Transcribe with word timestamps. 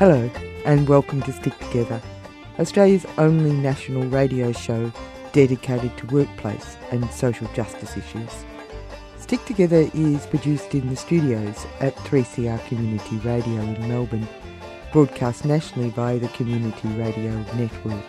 Hello, 0.00 0.30
and 0.64 0.88
welcome 0.88 1.20
to 1.20 1.30
Stick 1.30 1.58
Together, 1.58 2.00
Australia's 2.58 3.04
only 3.18 3.52
national 3.52 4.04
radio 4.04 4.50
show 4.50 4.90
dedicated 5.32 5.94
to 5.98 6.06
workplace 6.06 6.78
and 6.90 7.04
social 7.10 7.46
justice 7.48 7.98
issues. 7.98 8.30
Stick 9.18 9.44
Together 9.44 9.90
is 9.92 10.24
produced 10.24 10.74
in 10.74 10.88
the 10.88 10.96
studios 10.96 11.66
at 11.80 11.94
3CR 11.96 12.66
Community 12.66 13.16
Radio 13.18 13.60
in 13.60 13.88
Melbourne, 13.88 14.26
broadcast 14.90 15.44
nationally 15.44 15.90
via 15.90 16.18
the 16.18 16.28
Community 16.28 16.88
Radio 16.94 17.32
Network. 17.56 18.06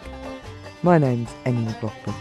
My 0.83 0.97
name's 0.97 1.33
Annie 1.43 1.65
McLaughlin. 1.65 2.15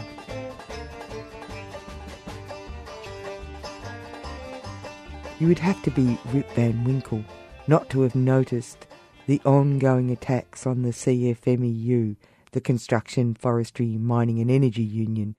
You 5.39 5.47
would 5.47 5.59
have 5.59 5.81
to 5.83 5.91
be 5.91 6.19
Rip 6.33 6.51
Van 6.55 6.83
Winkle 6.83 7.23
not 7.67 7.89
to 7.91 8.01
have 8.01 8.15
noticed 8.15 8.85
the 9.31 9.41
ongoing 9.45 10.11
attacks 10.11 10.67
on 10.67 10.81
the 10.81 10.89
CFMEU, 10.89 12.17
the 12.51 12.59
Construction, 12.59 13.33
Forestry, 13.33 13.97
Mining 13.97 14.41
and 14.41 14.51
Energy 14.51 14.83
Union, 14.83 15.37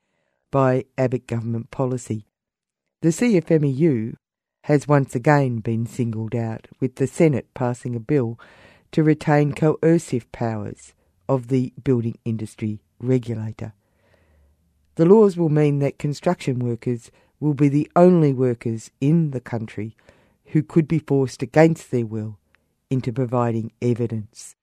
by 0.50 0.87
Abbott 0.96 1.27
government 1.27 1.70
policy. 1.70 2.24
The 3.02 3.10
CFMEU 3.10 4.14
has 4.64 4.88
once 4.88 5.14
again 5.14 5.59
been 5.59 5.84
singled 5.84 6.34
out, 6.34 6.69
with 6.80 6.95
the 6.95 7.06
Senate 7.06 7.52
passing 7.52 7.95
a 7.95 8.00
bill 8.00 8.41
to 8.92 9.02
retain 9.02 9.52
coercive 9.52 10.33
powers 10.33 10.95
of 11.28 11.48
the 11.48 11.74
building 11.84 12.16
industry 12.24 12.80
regulator. 12.98 13.74
The 14.95 15.05
laws 15.05 15.36
will 15.36 15.50
mean 15.50 15.80
that 15.80 15.98
construction 15.98 16.61
workers 16.61 17.11
will 17.41 17.52
be 17.52 17.69
the 17.69 17.91
only 17.95 18.33
workers 18.33 18.91
in 19.02 19.33
the 19.33 19.41
country 19.41 19.95
who 20.47 20.62
could 20.62 20.89
be 20.89 20.98
forced 20.98 21.42
against 21.42 21.91
their 21.91 22.06
will 22.06 22.39
into 22.93 23.12
providing 23.12 23.73
evidence. 23.81 24.55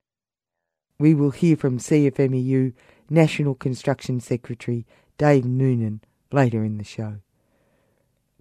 We 1.00 1.14
will 1.14 1.32
hear 1.32 1.58
from 1.58 1.80
CFMEU 1.80 2.74
National 3.10 3.56
Construction 3.56 4.20
Secretary 4.20 4.86
Dave 5.18 5.46
Noonan 5.46 6.02
later 6.32 6.64
in 6.64 6.78
the 6.78 6.84
show. 6.84 7.18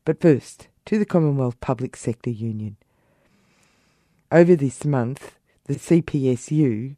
But 0.05 0.20
first, 0.20 0.69
to 0.84 0.98
the 0.98 1.06
Commonwealth 1.06 1.61
Public 1.61 1.97
Sector 1.97 2.31
Union. 2.31 2.77
Over 4.31 4.56
this 4.56 4.84
month, 4.84 5.36
the 5.64 5.77
CPSU, 5.77 6.97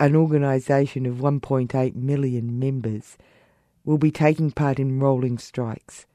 an 0.00 0.16
organisation 0.16 1.06
of 1.06 1.16
1.8 1.16 1.94
million 1.94 2.58
members, 2.58 3.16
will 3.84 3.98
be 3.98 4.10
taking 4.10 4.50
part 4.50 4.78
in 4.78 4.98
rolling 4.98 5.38
strikes 5.38 6.06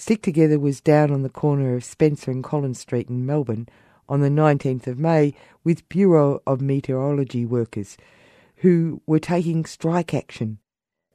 Stick 0.00 0.22
Together 0.22 0.58
was 0.58 0.80
down 0.80 1.10
on 1.10 1.22
the 1.22 1.28
corner 1.28 1.74
of 1.74 1.84
Spencer 1.84 2.30
and 2.30 2.42
Collins 2.42 2.78
Street 2.78 3.10
in 3.10 3.26
Melbourne 3.26 3.68
on 4.10 4.20
the 4.20 4.28
19th 4.28 4.88
of 4.88 4.98
May 4.98 5.32
with 5.62 5.88
Bureau 5.88 6.42
of 6.44 6.60
Meteorology 6.60 7.46
workers 7.46 7.96
who 8.56 9.00
were 9.06 9.20
taking 9.20 9.64
strike 9.64 10.12
action 10.12 10.58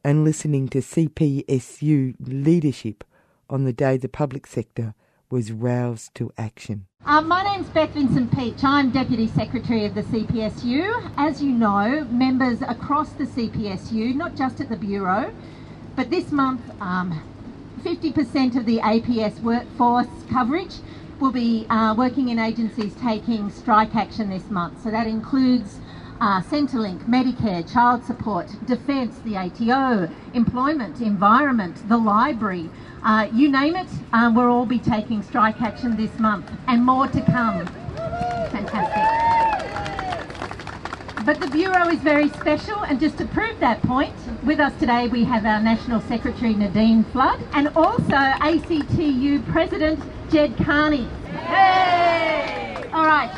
and 0.04 0.24
listening 0.24 0.70
to 0.70 0.80
CPSU 0.80 2.16
leadership 2.20 3.04
on 3.50 3.66
the 3.66 3.74
day 3.74 3.98
the 3.98 4.08
public 4.08 4.48
sector 4.48 4.96
was 5.30 5.52
roused 5.52 6.16
to 6.16 6.32
action. 6.38 6.88
Um, 7.06 7.28
my 7.28 7.44
name's 7.44 7.68
Beth 7.68 7.90
Vincent 7.90 8.32
Pietsch. 8.32 8.64
I'm 8.64 8.92
Deputy 8.92 9.28
Secretary 9.28 9.86
of 9.86 9.94
the 9.94 10.04
CPSU. 10.04 11.12
As 11.18 11.44
you 11.44 11.52
know, 11.52 12.06
members 12.10 12.62
across 12.62 13.10
the 13.12 13.26
CPSU, 13.26 14.16
not 14.16 14.36
just 14.36 14.62
at 14.62 14.70
the 14.70 14.78
Bureau, 14.78 15.34
but 15.96 16.10
this 16.10 16.32
month 16.32 16.62
um, 16.80 17.22
50% 17.84 18.56
of 18.56 18.66
the 18.66 18.80
APS 18.80 19.42
workforce 19.42 20.08
coverage 20.32 20.76
will 21.20 21.32
be 21.32 21.66
uh, 21.70 21.96
working 21.98 22.30
in 22.30 22.40
agencies 22.40 22.94
taking 23.02 23.50
strike 23.50 23.96
action 23.96 24.30
this 24.30 24.50
month. 24.50 24.82
So 24.84 24.92
that 24.92 25.08
includes 25.08 25.80
uh, 26.22 26.42
Centrelink, 26.42 27.04
Medicare, 27.06 27.70
child 27.72 28.04
support, 28.04 28.48
defence, 28.66 29.18
the 29.20 29.36
ATO, 29.38 30.10
employment, 30.34 31.02
environment, 31.02 31.88
the 31.90 31.98
library, 31.98 32.70
uh, 33.04 33.30
you 33.34 33.52
name 33.52 33.76
it, 33.76 33.88
uh, 34.14 34.32
we'll 34.34 34.50
all 34.50 34.66
be 34.66 34.80
taking 34.80 35.22
strike 35.22 35.62
action 35.62 35.96
this 35.96 36.18
month 36.20 36.50
and 36.68 36.84
more 36.84 37.08
to 37.08 37.22
come. 37.22 37.66
Fantastic. 38.52 39.04
But 41.26 41.42
the 41.42 41.48
Bureau 41.48 41.88
is 41.90 42.00
very 42.00 42.30
special, 42.30 42.84
and 42.84 43.00
just 43.00 43.18
to 43.18 43.26
prove 43.26 43.60
that 43.60 43.82
point, 43.82 44.14
with 44.44 44.60
us 44.60 44.78
today 44.80 45.08
we 45.08 45.24
have 45.24 45.46
our 45.46 45.60
National 45.60 46.00
Secretary 46.02 46.54
Nadine 46.54 47.04
Flood 47.06 47.40
and 47.54 47.70
also 47.70 48.14
ACTU 48.16 49.42
President 49.52 50.00
Ged 50.30 50.58
Kearney. 50.58 51.08
Hey! 51.48 52.90
All 52.94 53.06
right. 53.06 53.32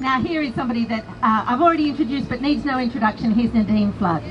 Now 0.00 0.20
here 0.20 0.42
is 0.42 0.54
somebody 0.54 0.84
that 0.86 1.04
uh, 1.22 1.44
I've 1.46 1.60
already 1.60 1.88
introduced 1.88 2.28
but 2.28 2.40
needs 2.40 2.64
no 2.64 2.78
introduction. 2.78 3.32
Here's 3.32 3.52
Nadine 3.52 3.92
Flood. 3.94 4.22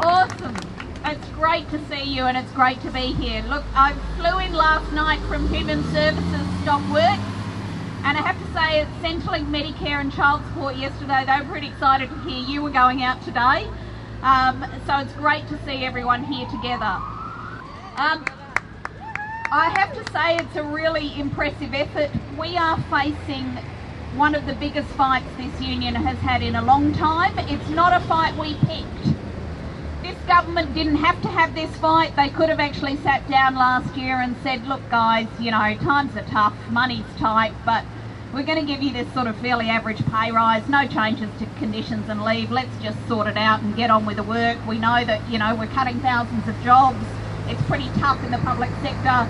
Awesome. 0.00 0.56
It's 1.04 1.28
great 1.30 1.68
to 1.70 1.84
see 1.88 2.04
you 2.04 2.24
and 2.24 2.36
it's 2.36 2.50
great 2.52 2.80
to 2.82 2.90
be 2.90 3.12
here. 3.12 3.42
Look, 3.42 3.64
I 3.74 3.92
flew 4.16 4.38
in 4.38 4.52
last 4.52 4.92
night 4.92 5.20
from 5.28 5.48
Human 5.52 5.82
Services 5.92 6.46
Stop 6.62 6.82
Work 6.92 7.20
and 8.06 8.16
I 8.16 8.22
have 8.22 8.38
to 8.38 8.52
say, 8.52 8.80
at 8.80 8.88
Centrelink 9.02 9.46
Medicare 9.50 10.00
and 10.00 10.12
Child 10.12 10.42
Support 10.46 10.76
yesterday, 10.76 11.24
they 11.26 11.40
were 11.40 11.50
pretty 11.50 11.66
excited 11.66 12.08
to 12.08 12.16
hear 12.20 12.38
you 12.38 12.62
were 12.62 12.70
going 12.70 13.02
out 13.02 13.20
today. 13.24 13.66
Um, 14.22 14.64
so 14.86 14.98
it's 14.98 15.12
great 15.14 15.48
to 15.48 15.58
see 15.64 15.84
everyone 15.84 16.22
here 16.22 16.46
together. 16.46 17.02
Um, 17.96 18.24
I 19.52 19.68
have 19.78 19.94
to 19.94 20.12
say, 20.12 20.36
it's 20.36 20.56
a 20.56 20.64
really 20.64 21.18
impressive 21.20 21.72
effort. 21.72 22.10
We 22.36 22.56
are 22.56 22.80
facing 22.90 23.44
one 24.16 24.34
of 24.34 24.44
the 24.44 24.54
biggest 24.54 24.88
fights 24.88 25.26
this 25.36 25.60
union 25.60 25.94
has 25.94 26.18
had 26.18 26.42
in 26.42 26.56
a 26.56 26.62
long 26.62 26.92
time. 26.92 27.38
It's 27.48 27.68
not 27.68 27.92
a 27.92 28.04
fight 28.06 28.36
we 28.36 28.54
picked. 28.66 29.14
This 30.02 30.16
government 30.26 30.74
didn't 30.74 30.96
have 30.96 31.22
to 31.22 31.28
have 31.28 31.54
this 31.54 31.70
fight. 31.76 32.16
They 32.16 32.28
could 32.28 32.48
have 32.48 32.58
actually 32.58 32.96
sat 32.96 33.28
down 33.30 33.54
last 33.54 33.96
year 33.96 34.16
and 34.16 34.34
said, 34.42 34.66
look, 34.66 34.80
guys, 34.90 35.28
you 35.38 35.52
know, 35.52 35.76
times 35.76 36.16
are 36.16 36.24
tough, 36.24 36.56
money's 36.70 37.06
tight, 37.16 37.52
but 37.64 37.84
we're 38.32 38.42
going 38.42 38.58
to 38.58 38.66
give 38.66 38.82
you 38.82 38.92
this 38.92 39.12
sort 39.14 39.28
of 39.28 39.36
fairly 39.36 39.68
average 39.68 40.04
pay 40.06 40.32
rise, 40.32 40.68
no 40.68 40.88
changes 40.88 41.30
to 41.38 41.46
conditions 41.58 42.08
and 42.08 42.24
leave. 42.24 42.50
Let's 42.50 42.76
just 42.82 42.98
sort 43.06 43.28
it 43.28 43.36
out 43.36 43.62
and 43.62 43.76
get 43.76 43.90
on 43.90 44.06
with 44.06 44.16
the 44.16 44.24
work. 44.24 44.58
We 44.66 44.78
know 44.78 45.04
that, 45.04 45.28
you 45.30 45.38
know, 45.38 45.54
we're 45.54 45.68
cutting 45.68 46.00
thousands 46.00 46.48
of 46.48 46.60
jobs. 46.64 47.06
It's 47.48 47.62
pretty 47.62 47.88
tough 47.98 48.22
in 48.24 48.30
the 48.30 48.38
public 48.38 48.70
sector. 48.82 49.28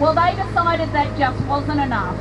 Well, 0.00 0.14
they 0.14 0.34
decided 0.42 0.92
that 0.92 1.18
just 1.18 1.44
wasn't 1.46 1.80
enough. 1.80 2.18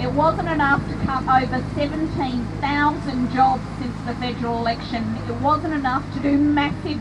It 0.00 0.12
wasn't 0.12 0.48
enough 0.48 0.86
to 0.88 0.94
cut 1.06 1.22
over 1.22 1.64
17,000 1.74 3.32
jobs 3.32 3.62
since 3.78 3.96
the 4.06 4.14
federal 4.14 4.58
election. 4.58 5.16
It 5.28 5.40
wasn't 5.40 5.74
enough 5.74 6.04
to 6.14 6.20
do 6.20 6.36
massive 6.36 7.00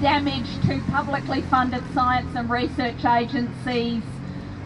damage 0.00 0.48
to 0.66 0.80
publicly 0.90 1.42
funded 1.42 1.82
science 1.94 2.34
and 2.34 2.50
research 2.50 3.04
agencies 3.04 4.02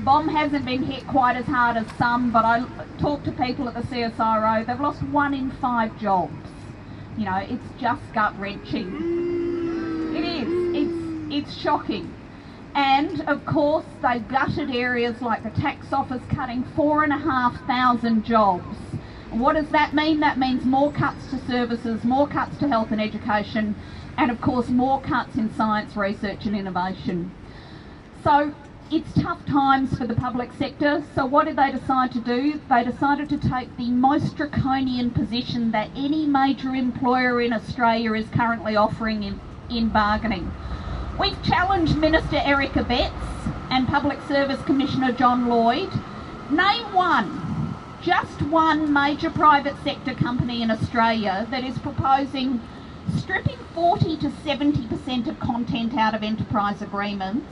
BoM 0.08 0.28
hasn't 0.28 0.64
been 0.64 0.84
hit 0.84 1.06
quite 1.06 1.36
as 1.36 1.44
hard 1.44 1.76
as 1.76 1.86
some, 1.98 2.30
but 2.30 2.42
I 2.42 2.64
talk 2.98 3.24
to 3.24 3.32
people 3.32 3.68
at 3.68 3.74
the 3.74 3.82
CSIRO, 3.82 4.64
they've 4.64 4.80
lost 4.80 5.02
one 5.02 5.34
in 5.34 5.50
five 5.50 6.00
jobs. 6.00 6.32
You 7.18 7.24
know, 7.24 7.36
it's 7.36 7.80
just 7.80 8.00
gut 8.14 8.38
wrenching. 8.38 9.17
It's 11.38 11.56
shocking. 11.56 12.12
And 12.74 13.20
of 13.28 13.46
course, 13.46 13.84
they've 14.02 14.26
gutted 14.26 14.74
areas 14.74 15.22
like 15.22 15.44
the 15.44 15.50
tax 15.50 15.92
office, 15.92 16.20
cutting 16.28 16.64
four 16.74 17.04
and 17.04 17.12
a 17.12 17.16
half 17.16 17.64
thousand 17.64 18.24
jobs. 18.24 18.76
what 19.30 19.52
does 19.52 19.68
that 19.68 19.94
mean? 19.94 20.18
That 20.18 20.36
means 20.36 20.64
more 20.64 20.90
cuts 20.90 21.30
to 21.30 21.38
services, 21.46 22.02
more 22.02 22.26
cuts 22.26 22.56
to 22.58 22.66
health 22.66 22.90
and 22.90 23.00
education, 23.00 23.76
and 24.16 24.32
of 24.32 24.40
course, 24.40 24.68
more 24.68 25.00
cuts 25.00 25.36
in 25.36 25.54
science, 25.54 25.96
research, 25.96 26.44
and 26.44 26.56
innovation. 26.56 27.30
So 28.24 28.52
it's 28.90 29.12
tough 29.14 29.46
times 29.46 29.96
for 29.96 30.08
the 30.08 30.16
public 30.16 30.52
sector, 30.52 31.04
so 31.14 31.24
what 31.24 31.46
did 31.46 31.54
they 31.54 31.70
decide 31.70 32.10
to 32.14 32.20
do? 32.20 32.60
They 32.68 32.82
decided 32.82 33.28
to 33.28 33.38
take 33.38 33.76
the 33.76 33.90
most 33.90 34.34
draconian 34.36 35.10
position 35.12 35.70
that 35.70 35.90
any 35.94 36.26
major 36.26 36.74
employer 36.74 37.40
in 37.40 37.52
Australia 37.52 38.14
is 38.14 38.28
currently 38.28 38.74
offering 38.74 39.22
in, 39.22 39.40
in 39.70 39.90
bargaining. 39.90 40.50
We've 41.18 41.42
challenged 41.42 41.96
Minister 41.96 42.40
Eric 42.44 42.74
Abetz 42.74 43.10
and 43.70 43.88
Public 43.88 44.20
Service 44.28 44.62
Commissioner 44.62 45.10
John 45.10 45.48
Lloyd. 45.48 45.90
Name 46.48 46.94
one, 46.94 47.74
just 48.00 48.40
one 48.42 48.92
major 48.92 49.28
private 49.28 49.74
sector 49.82 50.14
company 50.14 50.62
in 50.62 50.70
Australia 50.70 51.44
that 51.50 51.64
is 51.64 51.76
proposing 51.78 52.60
stripping 53.16 53.58
40 53.74 54.16
to 54.18 54.28
70% 54.28 55.26
of 55.26 55.40
content 55.40 55.94
out 55.94 56.14
of 56.14 56.22
enterprise 56.22 56.82
agreements 56.82 57.48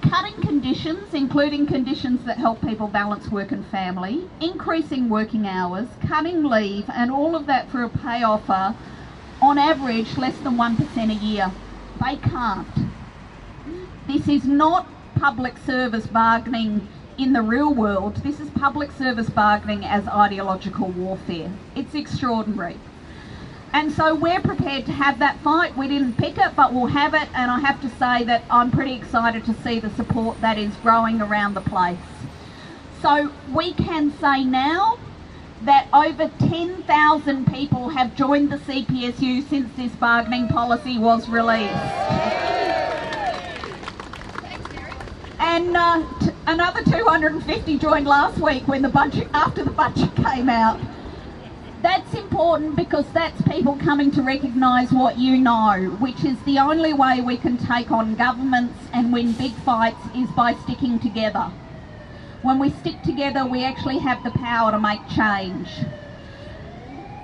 cutting 0.00 0.40
conditions, 0.40 1.12
including 1.12 1.66
conditions 1.66 2.24
that 2.24 2.38
help 2.38 2.62
people 2.62 2.86
balance 2.86 3.28
work 3.28 3.52
and 3.52 3.66
family, 3.66 4.30
increasing 4.40 5.10
working 5.10 5.46
hours, 5.46 5.88
cutting 6.06 6.42
leave, 6.42 6.88
and 6.88 7.10
all 7.10 7.36
of 7.36 7.44
that 7.46 7.70
for 7.70 7.82
a 7.82 7.88
pay 7.90 8.22
offer 8.22 8.74
on 9.42 9.58
average 9.58 10.16
less 10.16 10.38
than 10.38 10.56
1% 10.56 11.10
a 11.10 11.14
year. 11.14 11.52
They 12.04 12.16
can't. 12.16 12.68
This 14.06 14.28
is 14.28 14.44
not 14.44 14.86
public 15.16 15.58
service 15.58 16.06
bargaining 16.06 16.88
in 17.18 17.32
the 17.32 17.42
real 17.42 17.74
world, 17.74 18.14
this 18.18 18.38
is 18.38 18.48
public 18.50 18.92
service 18.92 19.28
bargaining 19.28 19.84
as 19.84 20.06
ideological 20.06 20.86
warfare. 20.86 21.50
It's 21.74 21.92
extraordinary. 21.94 22.78
And 23.72 23.92
so 23.92 24.14
we're 24.14 24.40
prepared 24.40 24.86
to 24.86 24.92
have 24.92 25.18
that 25.18 25.36
fight. 25.40 25.76
We 25.76 25.88
didn't 25.88 26.14
pick 26.16 26.38
it, 26.38 26.54
but 26.56 26.72
we'll 26.72 26.86
have 26.86 27.14
it. 27.14 27.28
And 27.34 27.50
I 27.50 27.58
have 27.58 27.82
to 27.82 27.88
say 27.90 28.24
that 28.24 28.44
I'm 28.48 28.70
pretty 28.70 28.94
excited 28.94 29.44
to 29.46 29.54
see 29.62 29.80
the 29.80 29.90
support 29.90 30.40
that 30.40 30.56
is 30.56 30.74
growing 30.76 31.20
around 31.20 31.54
the 31.54 31.60
place. 31.60 31.98
So 33.02 33.32
we 33.52 33.72
can 33.74 34.16
say 34.18 34.44
now 34.44 34.98
that 35.62 35.88
over 35.92 36.30
10,000 36.38 37.46
people 37.52 37.88
have 37.88 38.14
joined 38.14 38.50
the 38.50 38.58
CPSU 38.58 39.48
since 39.48 39.74
this 39.76 39.92
bargaining 39.96 40.48
policy 40.48 40.98
was 40.98 41.28
released. 41.28 41.74
And 45.40 45.76
uh, 45.76 46.04
another 46.46 46.82
250 46.84 47.78
joined 47.78 48.06
last 48.06 48.38
week 48.38 48.68
when 48.68 48.82
the 48.82 48.88
budget 48.88 49.28
after 49.34 49.64
the 49.64 49.70
budget 49.70 50.14
came 50.16 50.48
out. 50.48 50.80
That's 51.82 52.12
important 52.14 52.74
because 52.76 53.06
that's 53.12 53.40
people 53.42 53.76
coming 53.76 54.10
to 54.12 54.22
recognise 54.22 54.92
what 54.92 55.16
you 55.16 55.38
know, 55.38 55.96
which 56.00 56.24
is 56.24 56.40
the 56.42 56.58
only 56.58 56.92
way 56.92 57.20
we 57.20 57.36
can 57.36 57.56
take 57.56 57.90
on 57.90 58.16
governments 58.16 58.78
and 58.92 59.12
win 59.12 59.32
big 59.32 59.52
fights 59.52 60.04
is 60.14 60.28
by 60.30 60.54
sticking 60.54 60.98
together. 60.98 61.52
When 62.42 62.58
we 62.58 62.70
stick 62.70 63.02
together, 63.02 63.44
we 63.44 63.64
actually 63.64 63.98
have 63.98 64.22
the 64.22 64.30
power 64.30 64.70
to 64.70 64.78
make 64.78 65.00
change. 65.08 65.68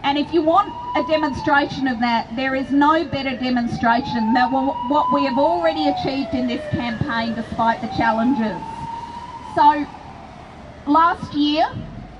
And 0.02 0.18
if 0.18 0.34
you 0.34 0.42
want 0.42 0.72
a 0.96 1.02
demonstration 1.04 1.86
of 1.88 1.98
that, 2.00 2.34
there 2.36 2.54
is 2.54 2.70
no 2.70 3.04
better 3.04 3.36
demonstration 3.36 4.34
than 4.34 4.52
what 4.52 5.12
we 5.12 5.24
have 5.24 5.38
already 5.38 5.88
achieved 5.88 6.34
in 6.34 6.46
this 6.46 6.60
campaign 6.72 7.34
despite 7.34 7.80
the 7.80 7.88
challenges. 7.96 8.60
So, 9.54 9.86
last 10.86 11.32
year, 11.32 11.64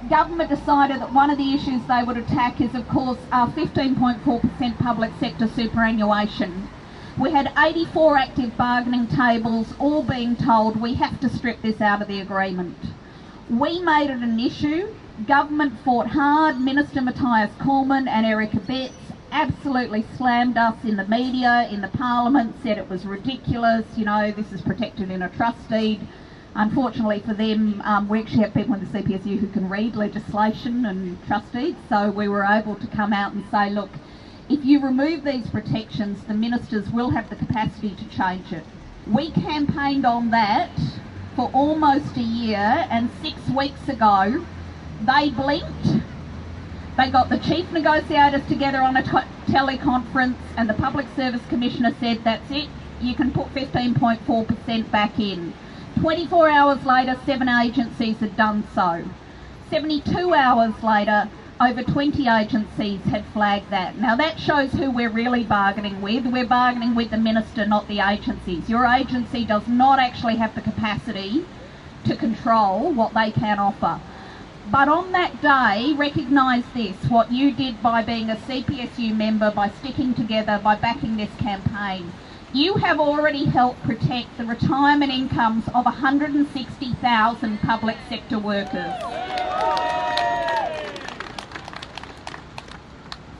government 0.08 0.48
decided 0.48 1.00
that 1.00 1.12
one 1.12 1.30
of 1.30 1.36
the 1.36 1.52
issues 1.52 1.82
they 1.86 2.02
would 2.04 2.16
attack 2.16 2.60
is, 2.60 2.74
of 2.74 2.88
course, 2.88 3.18
our 3.32 3.48
15.4% 3.48 4.78
public 4.78 5.10
sector 5.20 5.48
superannuation. 5.48 6.68
We 7.16 7.30
had 7.30 7.52
84 7.56 8.16
active 8.18 8.56
bargaining 8.56 9.06
tables, 9.06 9.72
all 9.78 10.02
being 10.02 10.34
told 10.34 10.80
we 10.80 10.94
have 10.94 11.20
to 11.20 11.28
strip 11.28 11.62
this 11.62 11.80
out 11.80 12.02
of 12.02 12.08
the 12.08 12.18
agreement. 12.18 12.76
We 13.48 13.80
made 13.80 14.10
it 14.10 14.18
an 14.18 14.40
issue. 14.40 14.92
Government 15.24 15.78
fought 15.84 16.08
hard. 16.08 16.60
Minister 16.60 17.00
Matthias 17.00 17.52
Cormann 17.60 18.08
and 18.08 18.26
Eric 18.26 18.50
Abetz 18.50 18.90
absolutely 19.30 20.04
slammed 20.16 20.58
us 20.58 20.82
in 20.82 20.96
the 20.96 21.06
media, 21.06 21.68
in 21.70 21.82
the 21.82 21.88
parliament, 21.88 22.56
said 22.64 22.78
it 22.78 22.90
was 22.90 23.06
ridiculous, 23.06 23.86
you 23.96 24.04
know, 24.04 24.32
this 24.32 24.52
is 24.52 24.60
protected 24.60 25.08
in 25.08 25.22
a 25.22 25.28
trust 25.28 25.68
deed. 25.70 26.00
Unfortunately 26.56 27.20
for 27.20 27.34
them, 27.34 27.80
um, 27.84 28.08
we 28.08 28.18
actually 28.18 28.42
have 28.42 28.54
people 28.54 28.74
in 28.74 28.80
the 28.80 28.86
CPSU 28.86 29.38
who 29.38 29.46
can 29.46 29.68
read 29.68 29.94
legislation 29.94 30.84
and 30.84 31.24
trust 31.28 31.52
deeds, 31.52 31.78
so 31.88 32.10
we 32.10 32.26
were 32.26 32.44
able 32.44 32.74
to 32.74 32.88
come 32.88 33.12
out 33.12 33.32
and 33.32 33.44
say, 33.52 33.70
look, 33.70 33.90
if 34.48 34.64
you 34.64 34.80
remove 34.80 35.24
these 35.24 35.48
protections, 35.48 36.24
the 36.24 36.34
ministers 36.34 36.90
will 36.90 37.10
have 37.10 37.30
the 37.30 37.36
capacity 37.36 37.94
to 37.94 38.04
change 38.08 38.52
it. 38.52 38.64
We 39.06 39.30
campaigned 39.30 40.04
on 40.04 40.30
that 40.30 40.70
for 41.34 41.50
almost 41.52 42.16
a 42.16 42.22
year, 42.22 42.86
and 42.90 43.10
six 43.22 43.48
weeks 43.48 43.88
ago, 43.88 44.44
they 45.00 45.30
blinked. 45.30 46.02
They 46.96 47.10
got 47.10 47.28
the 47.28 47.38
chief 47.38 47.72
negotiators 47.72 48.46
together 48.46 48.80
on 48.80 48.96
a 48.96 49.02
t- 49.02 49.52
teleconference, 49.52 50.36
and 50.56 50.68
the 50.68 50.74
Public 50.74 51.06
Service 51.16 51.42
Commissioner 51.48 51.94
said, 51.98 52.22
That's 52.22 52.50
it, 52.50 52.68
you 53.00 53.14
can 53.14 53.32
put 53.32 53.52
15.4% 53.54 54.90
back 54.90 55.18
in. 55.18 55.54
24 56.00 56.50
hours 56.50 56.84
later, 56.84 57.18
seven 57.26 57.48
agencies 57.48 58.18
had 58.18 58.36
done 58.36 58.64
so. 58.74 59.04
72 59.70 60.34
hours 60.34 60.82
later, 60.82 61.28
over 61.64 61.82
20 61.82 62.28
agencies 62.28 63.00
had 63.04 63.24
flagged 63.26 63.70
that. 63.70 63.96
Now 63.96 64.14
that 64.16 64.38
shows 64.38 64.72
who 64.72 64.90
we're 64.90 65.08
really 65.08 65.44
bargaining 65.44 66.02
with. 66.02 66.26
We're 66.26 66.46
bargaining 66.46 66.94
with 66.94 67.10
the 67.10 67.16
minister, 67.16 67.64
not 67.64 67.88
the 67.88 68.00
agencies. 68.00 68.68
Your 68.68 68.84
agency 68.84 69.44
does 69.44 69.66
not 69.66 69.98
actually 69.98 70.36
have 70.36 70.54
the 70.54 70.60
capacity 70.60 71.46
to 72.04 72.16
control 72.16 72.92
what 72.92 73.14
they 73.14 73.30
can 73.30 73.58
offer. 73.58 74.00
But 74.70 74.88
on 74.88 75.12
that 75.12 75.40
day, 75.40 75.94
recognise 75.94 76.64
this 76.74 76.96
what 77.08 77.32
you 77.32 77.50
did 77.50 77.82
by 77.82 78.02
being 78.02 78.28
a 78.28 78.36
CPSU 78.36 79.16
member, 79.16 79.50
by 79.50 79.70
sticking 79.70 80.12
together, 80.14 80.60
by 80.62 80.74
backing 80.74 81.16
this 81.16 81.34
campaign. 81.38 82.12
You 82.52 82.74
have 82.74 83.00
already 83.00 83.46
helped 83.46 83.82
protect 83.82 84.36
the 84.36 84.44
retirement 84.44 85.12
incomes 85.12 85.66
of 85.68 85.86
160,000 85.86 87.60
public 87.60 87.96
sector 88.08 88.38
workers. 88.38 89.93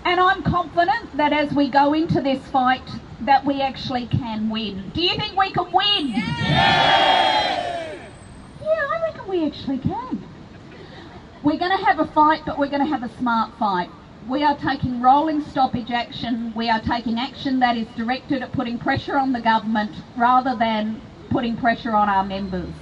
And 0.05 0.21
I'm 0.21 0.43
confident 0.43 1.17
that 1.17 1.33
as 1.33 1.53
we 1.55 1.71
go 1.71 1.95
into 1.95 2.21
this 2.21 2.43
fight, 2.49 2.89
that 3.23 3.45
we 3.47 3.63
actually 3.63 4.07
can 4.07 4.51
win. 4.51 4.91
Do 4.95 5.01
you 5.01 5.17
think 5.17 5.37
we 5.37 5.51
can 5.51 5.73
win? 5.73 6.09
Yeah, 6.09 7.51
I 8.63 9.01
reckon 9.03 9.29
we 9.29 9.47
actually 9.47 9.79
can. 9.79 10.23
We're 11.43 11.59
going 11.59 11.77
to 11.77 11.85
have 11.85 12.01
a 12.01 12.07
fight, 12.07 12.43
but 12.45 12.59
we're 12.59 12.69
going 12.69 12.85
to 12.85 12.89
have 12.89 13.03
a 13.03 13.09
smart 13.17 13.53
fight. 13.59 13.89
We 14.29 14.43
are 14.43 14.57
taking 14.57 15.01
rolling 15.01 15.43
stoppage 15.43 15.91
action. 15.91 16.53
We 16.55 16.69
are 16.69 16.81
taking 16.81 17.19
action 17.19 17.61
that 17.61 17.77
is 17.77 17.87
directed 17.97 18.43
at 18.43 18.53
putting 18.53 18.79
pressure 18.79 19.19
on 19.19 19.33
the 19.33 19.41
government 19.41 19.95
rather 20.17 20.55
than 20.55 21.01
putting 21.31 21.57
pressure 21.57 21.95
on 21.95 22.09
our 22.09 22.25
members. 22.25 22.73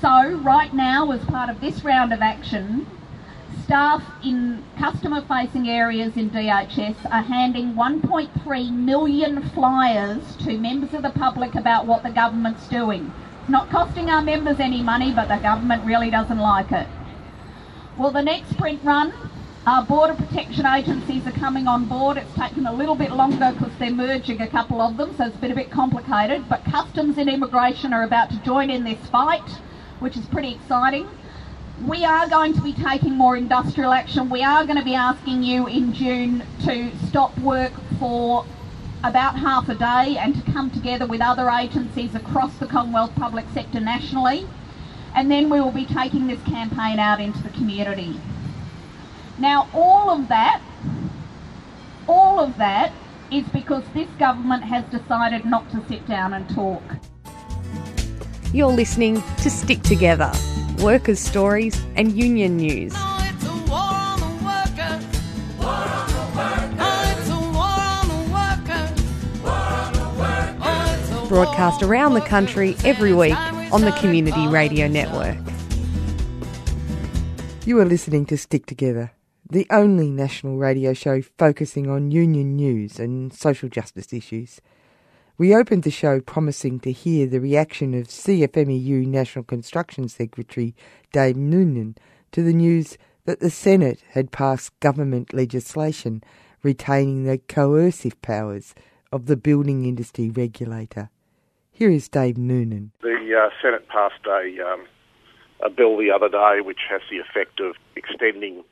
So, 0.00 0.32
right 0.42 0.72
now, 0.74 1.10
as 1.12 1.24
part 1.24 1.48
of 1.48 1.60
this 1.60 1.84
round 1.84 2.12
of 2.12 2.20
action, 2.20 2.86
staff 3.64 4.02
in 4.24 4.64
customer 4.78 5.22
facing 5.22 5.68
areas 5.68 6.16
in 6.16 6.30
DHS 6.30 6.96
are 7.10 7.22
handing 7.22 7.74
1.3 7.74 8.72
million 8.72 9.42
flyers 9.50 10.36
to 10.36 10.58
members 10.58 10.94
of 10.94 11.02
the 11.02 11.10
public 11.10 11.54
about 11.54 11.86
what 11.86 12.02
the 12.02 12.10
government's 12.10 12.68
doing. 12.68 13.12
It's 13.40 13.50
not 13.50 13.70
costing 13.70 14.10
our 14.10 14.22
members 14.22 14.60
any 14.60 14.82
money, 14.82 15.12
but 15.12 15.28
the 15.28 15.36
government 15.36 15.84
really 15.84 16.10
doesn't 16.10 16.38
like 16.38 16.72
it. 16.72 16.86
Well, 17.98 18.10
the 18.10 18.22
next 18.22 18.56
print 18.56 18.82
run 18.82 19.12
our 19.64 19.84
border 19.84 20.14
protection 20.14 20.66
agencies 20.66 21.24
are 21.24 21.32
coming 21.32 21.68
on 21.68 21.84
board. 21.84 22.16
It's 22.16 22.34
taken 22.34 22.66
a 22.66 22.72
little 22.72 22.96
bit 22.96 23.12
longer 23.12 23.52
because 23.56 23.72
they're 23.78 23.92
merging 23.92 24.40
a 24.40 24.48
couple 24.48 24.80
of 24.80 24.96
them, 24.96 25.14
so 25.16 25.26
it's 25.26 25.36
been 25.36 25.52
a 25.52 25.54
bit 25.54 25.70
complicated. 25.70 26.48
But 26.48 26.64
customs 26.64 27.16
and 27.16 27.30
immigration 27.30 27.92
are 27.92 28.02
about 28.02 28.30
to 28.30 28.38
join 28.38 28.70
in 28.70 28.82
this 28.82 28.98
fight, 29.10 29.48
which 30.00 30.16
is 30.16 30.26
pretty 30.26 30.52
exciting. 30.52 31.08
We 31.80 32.04
are 32.04 32.28
going 32.28 32.54
to 32.54 32.60
be 32.60 32.72
taking 32.72 33.16
more 33.16 33.36
industrial 33.36 33.92
action. 33.92 34.30
We 34.30 34.44
are 34.44 34.64
going 34.64 34.78
to 34.78 34.84
be 34.84 34.94
asking 34.94 35.42
you 35.42 35.66
in 35.66 35.92
June 35.92 36.44
to 36.64 36.90
stop 37.08 37.36
work 37.38 37.72
for 37.98 38.44
about 39.02 39.36
half 39.36 39.68
a 39.68 39.74
day 39.74 40.16
and 40.16 40.34
to 40.34 40.52
come 40.52 40.70
together 40.70 41.06
with 41.06 41.20
other 41.20 41.50
agencies 41.50 42.14
across 42.14 42.54
the 42.58 42.66
Commonwealth 42.66 43.14
public 43.16 43.46
sector 43.52 43.80
nationally. 43.80 44.46
And 45.14 45.30
then 45.30 45.50
we 45.50 45.60
will 45.60 45.72
be 45.72 45.84
taking 45.84 46.28
this 46.28 46.40
campaign 46.44 46.98
out 46.98 47.20
into 47.20 47.42
the 47.42 47.50
community. 47.50 48.20
Now, 49.38 49.68
all 49.72 50.10
of 50.10 50.28
that, 50.28 50.62
all 52.06 52.38
of 52.38 52.56
that 52.58 52.92
is 53.32 53.44
because 53.48 53.82
this 53.92 54.08
government 54.18 54.62
has 54.62 54.84
decided 54.84 55.44
not 55.44 55.68
to 55.72 55.84
sit 55.88 56.06
down 56.06 56.34
and 56.34 56.48
talk. 56.50 56.82
You're 58.52 58.68
listening 58.68 59.22
to 59.38 59.50
Stick 59.50 59.82
Together, 59.82 60.30
workers' 60.82 61.20
stories 61.20 61.80
and 61.96 62.12
union 62.12 62.56
news. 62.56 62.92
Broadcast 71.28 71.82
around 71.82 72.12
the 72.12 72.20
country 72.20 72.76
every 72.84 73.14
week 73.14 73.36
on 73.72 73.80
the 73.80 73.92
Community 73.98 74.46
Radio 74.48 74.86
Network. 74.86 75.38
You 77.64 77.78
are 77.80 77.86
listening 77.86 78.26
to 78.26 78.36
Stick 78.36 78.66
Together 78.66 79.12
the 79.52 79.66
only 79.70 80.10
national 80.10 80.56
radio 80.56 80.94
show 80.94 81.20
focusing 81.36 81.86
on 81.86 82.10
union 82.10 82.56
news 82.56 82.98
and 82.98 83.34
social 83.34 83.68
justice 83.68 84.10
issues. 84.10 84.62
We 85.42 85.56
opened 85.56 85.82
the 85.82 85.90
show 85.90 86.20
promising 86.20 86.78
to 86.82 86.92
hear 86.92 87.26
the 87.26 87.40
reaction 87.40 87.94
of 87.94 88.06
CFMEU 88.06 89.04
National 89.08 89.42
Construction 89.42 90.06
Secretary 90.06 90.72
Dave 91.12 91.36
Noonan 91.36 91.96
to 92.30 92.44
the 92.44 92.52
news 92.52 92.96
that 93.24 93.40
the 93.40 93.50
Senate 93.50 94.04
had 94.10 94.30
passed 94.30 94.78
government 94.78 95.34
legislation 95.34 96.22
retaining 96.62 97.24
the 97.24 97.38
coercive 97.38 98.22
powers 98.22 98.72
of 99.10 99.26
the 99.26 99.36
building 99.36 99.84
industry 99.84 100.30
regulator. 100.30 101.10
Here 101.72 101.90
is 101.90 102.08
Dave 102.08 102.38
Noonan. 102.38 102.92
The 103.02 103.34
uh, 103.36 103.50
Senate 103.60 103.88
passed 103.88 104.24
a, 104.24 104.64
um, 104.64 104.86
a 105.60 105.70
bill 105.70 105.98
the 105.98 106.12
other 106.12 106.28
day 106.28 106.60
which 106.60 106.82
has 106.88 107.00
the 107.10 107.18
effect 107.18 107.58
of 107.58 107.74
extending 107.96 108.62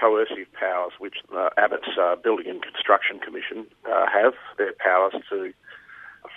coercive 0.00 0.52
powers 0.52 0.92
which 1.00 1.16
uh, 1.34 1.48
Abbott's 1.56 1.98
uh, 2.00 2.14
Building 2.14 2.50
and 2.50 2.62
Construction 2.62 3.18
Commission 3.18 3.66
uh, 3.92 4.06
have. 4.06 4.34
Their 4.58 4.74
powers 4.78 5.14
to 5.30 5.52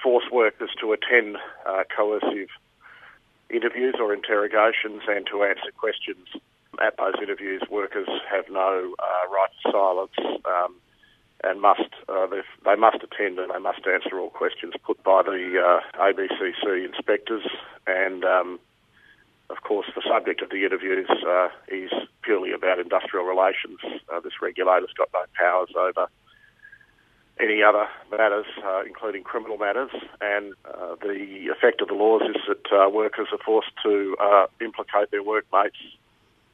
force 0.08 0.32
workers 0.32 0.70
to 0.80 0.94
attend 0.94 1.36
uh, 1.66 1.84
coercive 1.94 2.48
interviews 3.50 3.96
or 4.00 4.14
interrogations 4.14 5.02
and 5.06 5.28
to 5.28 5.44
answer 5.44 5.70
questions 5.78 6.30
at 6.82 6.96
those 6.96 7.16
interviews. 7.22 7.62
Workers 7.70 8.08
have 8.32 8.46
no 8.50 8.96
uh, 9.00 9.30
right 9.30 9.50
to 9.64 9.70
silence 9.70 10.40
um, 10.46 10.76
and 11.44 11.60
must 11.60 11.92
uh, 12.08 12.26
they 12.64 12.76
must 12.78 13.04
attend 13.04 13.38
and 13.38 13.52
they 13.54 13.60
must 13.60 13.86
answer 13.86 14.18
all 14.18 14.30
questions 14.30 14.76
put 14.86 15.04
by 15.04 15.24
the 15.24 15.60
uh, 15.60 16.00
ABCC 16.00 16.86
inspectors. 16.86 17.44
And 17.86 18.24
um, 18.24 18.62
of 19.50 19.62
course, 19.62 19.88
the 19.94 20.04
subject 20.08 20.42
of 20.42 20.52
the 20.52 20.64
interviews 20.64 21.10
uh, 21.28 21.50
is 21.68 21.92
purely 22.22 22.54
about 22.54 22.80
industrial 22.80 23.26
relations. 23.26 23.80
Uh, 23.84 24.22
this 24.22 24.40
regulator's 24.42 24.94
got 24.98 25.10
no 25.14 25.26
powers 25.38 25.72
over 25.76 26.08
any 27.40 27.62
other 27.64 27.88
matters, 28.12 28.46
uh, 28.64 28.84
including 28.86 29.24
criminal 29.24 29.58
matters. 29.58 29.92
And 30.22 30.54
uh, 30.66 30.96
the 31.02 31.50
effect 31.52 31.82
of 31.82 31.88
the 31.88 31.94
laws 31.94 32.24
is 32.24 32.42
that 32.48 32.66
uh, 32.72 32.90
workers 32.90 33.28
are 33.32 33.40
forced 33.46 33.72
to 33.84 34.16
uh, 34.20 34.48
implicate 34.62 35.12
their 35.12 35.24
workmates 35.24 35.78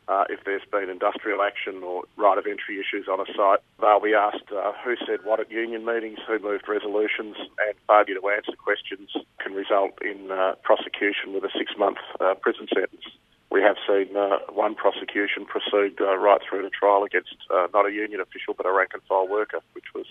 uh, 0.08 0.26
if 0.30 0.44
there's 0.44 0.66
been 0.70 0.90
industrial 0.90 1.42
action 1.42 1.82
or 1.82 2.04
right 2.18 2.38
of 2.38 2.46
entry 2.46 2.80
issues 2.80 3.08
on 3.08 3.22
a 3.22 3.26
site. 3.34 3.60
They'll 3.80 4.02
be 4.02 4.14
asked 4.14 4.52
uh, 4.52 4.74
who 4.84 4.96
said 5.08 5.20
what 5.24 5.40
at 5.40 5.50
union 5.50 5.86
meetings, 5.86 6.20
who 6.28 6.40
moved 6.40 6.68
resolutions, 6.68 7.38
and 7.40 7.74
failure 7.88 8.20
to 8.20 8.30
answer 8.30 8.56
questions 8.58 9.10
can 9.40 9.54
result 9.54 9.94
in 10.02 10.30
prosecution 10.64 11.34
with 11.34 11.44
a 11.46 11.52
six-month 11.58 11.98
prison 12.42 12.68
sentence. 12.74 13.06
We 13.50 13.62
have 13.62 13.78
seen 13.88 14.16
one 14.52 14.76
prosecution 14.76 15.46
proceed 15.46 16.00
right 16.02 16.42
through 16.50 16.64
to 16.64 16.70
trial 16.70 17.04
against 17.04 17.38
not 17.74 17.86
a 17.86 17.92
union 17.92 18.20
official 18.20 18.54
but 18.56 18.66
a 18.66 18.74
rank 18.74 18.92
and 18.94 19.04
file 19.04 19.28
worker, 19.28 19.60
which 19.74 19.94
was 19.96 20.08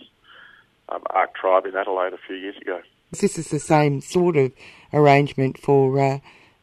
um, 0.92 1.02
Ark 1.10 1.34
Tribe 1.34 1.66
in 1.66 1.76
Adelaide 1.76 2.12
a 2.12 2.18
few 2.26 2.36
years 2.36 2.56
ago. 2.60 2.80
This 3.10 3.38
is 3.38 3.48
the 3.48 3.58
same 3.58 4.00
sort 4.00 4.36
of 4.36 4.52
arrangement 4.92 5.58
for 5.58 5.98
uh, 6.00 6.18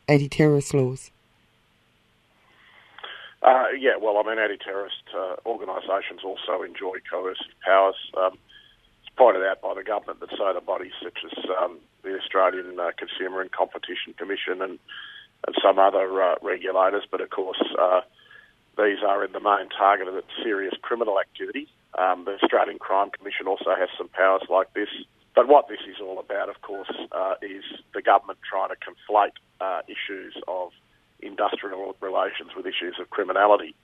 anti-terrorist 0.07 0.73
laws. 0.73 1.11
Uh, 3.41 3.67
yeah, 3.79 3.95
well, 4.01 4.17
I 4.17 4.23
mean, 4.27 4.39
anti-terrorist 4.39 5.03
uh, 5.15 5.35
organisations 5.45 6.21
also 6.23 6.63
enjoy 6.63 6.97
coercive 7.09 7.53
powers. 7.63 7.95
Um, 8.17 8.37
it's 9.01 9.15
pointed 9.15 9.43
out 9.43 9.61
by 9.61 9.73
the 9.75 9.83
government 9.83 10.19
that 10.19 10.29
so 10.37 10.53
do 10.53 10.59
bodies 10.59 10.91
such 11.01 11.19
as 11.23 11.45
um, 11.61 11.77
the 12.03 12.17
Australian 12.17 12.79
uh, 12.79 12.91
Consumer 12.97 13.41
and 13.41 13.51
Competition 13.51 14.13
Commission 14.17 14.61
and, 14.61 14.79
and 15.47 15.55
some 15.63 15.79
other 15.79 16.21
uh, 16.21 16.35
regulators, 16.41 17.03
but 17.09 17.21
of 17.21 17.29
course 17.29 17.61
uh, 17.79 18.01
these 18.77 18.99
are 19.07 19.23
in 19.23 19.31
the 19.31 19.39
main 19.39 19.69
targeted 19.69 20.15
at 20.15 20.25
serious 20.43 20.73
criminal 20.81 21.19
activity. 21.19 21.67
Um, 21.97 22.25
the 22.25 22.35
Australian 22.41 22.79
Crime 22.79 23.09
Commission 23.09 23.47
also 23.47 23.75
has 23.77 23.89
some 23.97 24.09
powers 24.09 24.43
like 24.49 24.73
this. 24.73 24.89
But 25.35 25.47
what 25.47 25.67
this 25.67 25.79
is 25.89 25.97
all 26.01 26.19
about, 26.19 26.49
of 26.49 26.61
course, 26.61 26.91
uh, 27.11 27.35
is 27.41 27.63
the 27.93 28.01
government 28.01 28.39
trying 28.47 28.69
to 28.69 28.75
conflate 28.75 29.37
uh, 29.61 29.81
issues 29.87 30.35
of 30.47 30.71
industrial 31.21 31.95
relations 32.01 32.51
with 32.55 32.65
issues 32.65 32.95
of 32.99 33.09
criminality. 33.09 33.75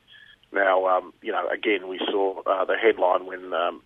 Now, 0.51 0.87
um, 0.87 1.13
you 1.21 1.31
know, 1.31 1.47
again, 1.49 1.87
we 1.87 1.99
saw 1.99 2.41
uh, 2.45 2.65
the 2.65 2.77
headline 2.77 3.25
when 3.25 3.53
um, 3.53 3.81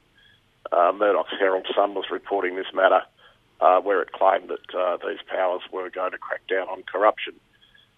uh, 0.71 0.91
Murdoch's 0.95 1.33
Herald 1.39 1.67
Sun 1.75 1.95
was 1.95 2.05
reporting 2.11 2.55
this 2.55 2.73
matter, 2.73 3.01
uh, 3.61 3.79
where 3.81 4.01
it 4.01 4.11
claimed 4.11 4.49
that 4.49 4.77
uh, 4.77 4.97
these 4.97 5.19
powers 5.27 5.61
were 5.71 5.89
going 5.89 6.11
to 6.11 6.17
crack 6.17 6.41
down 6.47 6.67
on 6.69 6.83
corruption. 6.83 7.33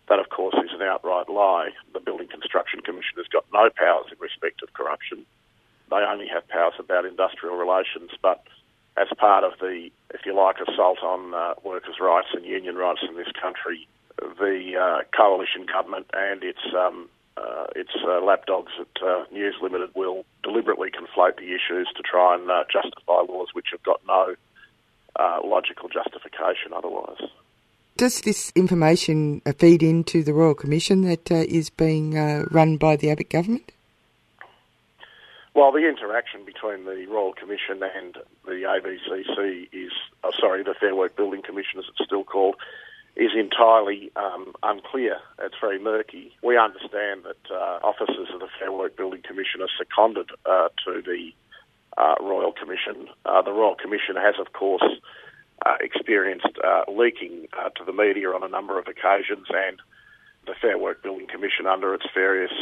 That, 0.09 0.19
of 0.19 0.29
course, 0.29 0.55
is 0.63 0.71
an 0.73 0.81
outright 0.81 1.29
lie. 1.29 1.69
The 1.93 1.99
Building 1.99 2.27
Construction 2.27 2.81
Commission 2.81 3.17
has 3.17 3.27
got 3.27 3.45
no 3.53 3.69
powers 3.75 4.07
in 4.11 4.17
respect 4.19 4.61
of 4.63 4.73
corruption 4.73 5.25
they 5.91 5.98
only 5.98 6.27
have 6.27 6.48
powers 6.48 6.74
about 6.79 7.05
industrial 7.05 7.55
relations, 7.55 8.12
but 8.21 8.43
as 8.98 9.07
part 9.17 9.43
of 9.43 9.60
the, 9.60 9.89
if 10.13 10.25
you 10.25 10.36
like, 10.36 10.57
assault 10.60 11.00
on 11.03 11.33
uh, 11.33 11.53
workers' 11.63 12.00
rights 12.00 12.29
and 12.33 12.45
union 12.45 12.75
rights 12.75 13.01
in 13.07 13.15
this 13.15 13.31
country, 13.39 13.88
the 14.17 14.74
uh, 14.79 15.03
coalition 15.15 15.65
government 15.65 16.07
and 16.13 16.43
its 16.43 16.60
um, 16.75 17.10
uh, 17.38 17.65
its 17.75 17.91
uh, 18.05 18.21
lapdogs 18.21 18.71
at 18.79 19.03
uh, 19.03 19.24
News 19.31 19.55
Limited 19.62 19.89
will 19.95 20.25
deliberately 20.43 20.89
conflate 20.91 21.38
the 21.38 21.55
issues 21.55 21.88
to 21.95 22.03
try 22.03 22.36
and 22.36 22.50
uh, 22.51 22.65
justify 22.71 23.21
laws 23.27 23.48
which 23.53 23.67
have 23.71 23.81
got 23.83 24.01
no 24.07 24.36
logical 25.43 25.88
justification 25.89 26.74
otherwise. 26.75 27.21
Does 27.98 28.21
this 28.21 28.51
information 28.55 29.41
feed 29.57 29.83
into 29.83 30.24
the 30.24 30.33
Royal 30.33 30.55
Commission 30.55 31.01
that 31.03 31.29
is 31.31 31.69
being 31.69 32.13
run 32.51 32.77
by 32.77 32.95
the 32.95 33.12
Abbott 33.12 33.29
government? 33.29 33.71
Well, 35.53 35.74
the 35.74 35.88
interaction 35.88 36.46
between 36.46 36.86
the 36.86 37.05
Royal 37.08 37.34
Commission 37.34 37.84
and 37.84 38.15
the 38.46 38.63
ABCC 38.63 39.67
is, 39.74 39.91
oh, 40.24 40.31
sorry, 40.39 40.63
the 40.63 40.74
Fair 40.79 40.96
Work 40.96 41.17
Building 41.17 41.41
Commission, 41.41 41.79
as 41.79 41.86
it's 41.89 42.05
still 42.05 42.24
called, 42.24 42.55
is 43.17 43.31
entirely 43.36 44.12
um, 44.15 44.53
unclear. 44.63 45.17
It's 45.39 45.55
very 45.60 45.77
murky. 45.77 46.31
We 46.41 46.58
understand 46.58 47.24
that 47.24 47.51
uh, 47.51 47.79
officers 47.84 48.29
of 48.34 48.39
the 48.39 48.48
Fair 48.60 48.72
Work 48.72 48.96
Building 48.96 49.22
Commission 49.27 49.62
are 49.62 49.67
seconded 49.77 50.29
uh, 50.46 50.70
to 50.86 51.01
the 51.01 51.31
uh, 51.98 52.15
Royal 52.22 52.53
Commission. 52.53 53.10
Uh, 53.25 53.41
the 53.41 53.51
Royal 53.51 53.75
Commission 53.75 54.15
has, 54.15 54.36
of 54.39 54.53
course, 54.53 54.88
uh, 55.65 55.75
experienced 55.81 56.58
uh, 56.63 56.89
leaking 56.89 57.48
to 57.75 57.84
the 57.84 57.91
media 57.91 58.29
on 58.29 58.43
a 58.43 58.48
number 58.48 58.79
of 58.79 58.88
occasions, 58.88 59.48
and 59.50 59.81
the 60.48 60.53
Fair 60.62 60.77
Work 60.77 61.03
Building 61.03 61.27
Commission, 61.27 61.67
under 61.67 61.93
its 61.93 62.05
various 62.15 62.53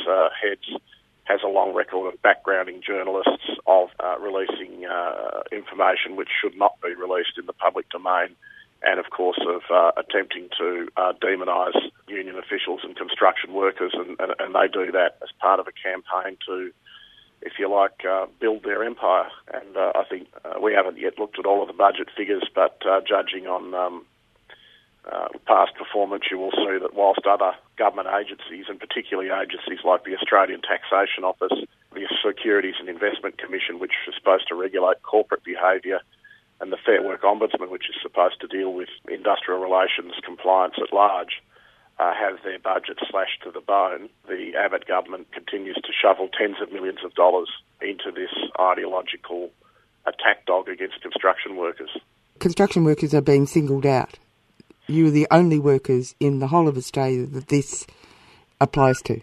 heads, 0.42 0.82
has 1.30 1.42
a 1.46 1.48
long 1.48 1.76
record 1.76 2.12
of 2.12 2.20
backgrounding 2.24 2.84
journalists, 2.84 3.46
of 3.68 3.90
uh, 4.00 4.18
releasing 4.20 4.86
uh, 4.86 5.42
information 5.52 6.16
which 6.16 6.30
should 6.42 6.58
not 6.58 6.74
be 6.82 6.96
released 6.96 7.38
in 7.38 7.46
the 7.46 7.54
public 7.54 7.88
domain, 7.90 8.36
and 8.82 9.00
of 9.00 9.12
course 9.12 9.40
of 9.48 9.62
uh, 9.70 9.92
attempting 9.96 10.50
to 10.58 10.88
uh, 10.98 11.14
demonise 11.22 11.78
union 12.08 12.36
officials 12.36 12.82
and 12.84 12.96
construction 12.96 13.54
workers, 13.54 13.92
and, 13.94 14.20
and, 14.20 14.34
and, 14.40 14.56
they 14.56 14.68
do 14.74 14.92
that 14.92 15.18
as 15.22 15.30
part 15.40 15.60
of 15.60 15.68
a 15.68 15.72
campaign 15.72 16.36
to, 16.48 16.72
if 17.44 17.54
you 17.60 17.70
like, 17.70 18.04
uh, 18.10 18.26
build 18.40 18.64
their 18.64 18.84
empire. 18.84 19.30
And 19.54 19.78
uh, 19.78 19.92
I 19.96 20.06
think 20.10 20.30
we 20.60 20.74
haven't 20.74 20.98
yet 20.98 21.20
looked 21.20 21.38
at 21.38 21.46
all 21.46 21.62
of 21.62 21.68
the 21.68 21.74
budget 21.74 22.08
figures, 22.18 22.50
but 22.56 22.82
judging 23.08 23.46
on 23.46 23.76
um, 23.76 24.06
past 25.46 25.76
performance, 25.76 26.24
you 26.32 26.40
will 26.40 26.52
see 26.52 26.80
that 26.82 26.96
whilst 26.96 27.28
other 27.28 27.54
government 27.80 28.10
agencies, 28.12 28.66
and 28.68 28.78
particularly 28.78 29.32
agencies 29.32 29.80
like 29.88 30.04
the 30.04 30.14
Australian 30.14 30.62
Taxation 30.62 31.24
Office, 31.24 31.56
the 31.96 32.06
Securities 32.20 32.76
and 32.80 32.90
Investment 32.90 33.40
Commission, 33.40 33.80
which 33.80 33.96
is 34.06 34.14
supposed 34.14 34.48
to 34.50 34.56
regulate 34.56 35.02
corporate 35.02 35.44
behaviour, 35.44 36.00
and 36.60 36.72
the 36.72 36.78
Fair 36.86 37.02
Work 37.02 37.24
Ombudsman, 37.24 37.72
which 37.72 37.90
is 37.90 37.96
supposed 38.04 38.42
to 38.42 38.48
deal 38.48 38.74
with 38.74 38.90
industrial 39.08 39.62
relations 39.64 40.14
compliance 40.24 40.76
at 40.78 40.92
large, 40.92 41.42
uh, 41.98 42.14
have 42.14 42.44
their 42.44 42.60
budget 42.60 43.00
slashed 43.10 43.42
to 43.44 43.52
the 43.52 43.62
bone. 43.62 44.10
The 44.28 44.52
Abbott 44.60 44.86
government 44.86 45.32
continues 45.32 45.76
to 45.76 45.92
shovel 45.96 46.28
tens 46.28 46.58
of 46.62 46.72
millions 46.72 47.00
of 47.04 47.14
dollars 47.16 47.50
into 47.82 48.12
this 48.12 48.32
ideological 48.60 49.52
attack 50.06 50.46
dog 50.46 50.68
against 50.68 51.02
construction 51.02 51.56
workers. 51.56 51.90
Construction 52.40 52.84
workers 52.84 53.14
are 53.14 53.22
being 53.22 53.48
singled 53.48 53.86
out 53.86 54.20
you 54.90 55.08
are 55.08 55.12
the 55.12 55.28
only 55.32 55.60
workers 55.60 56.16
in 56.20 56.40
the 56.40 56.48
whole 56.48 56.68
of 56.68 56.78
Australia 56.78 57.26
that 57.28 57.48
this 57.48 57.86
applies 58.60 59.02
to. 59.04 59.22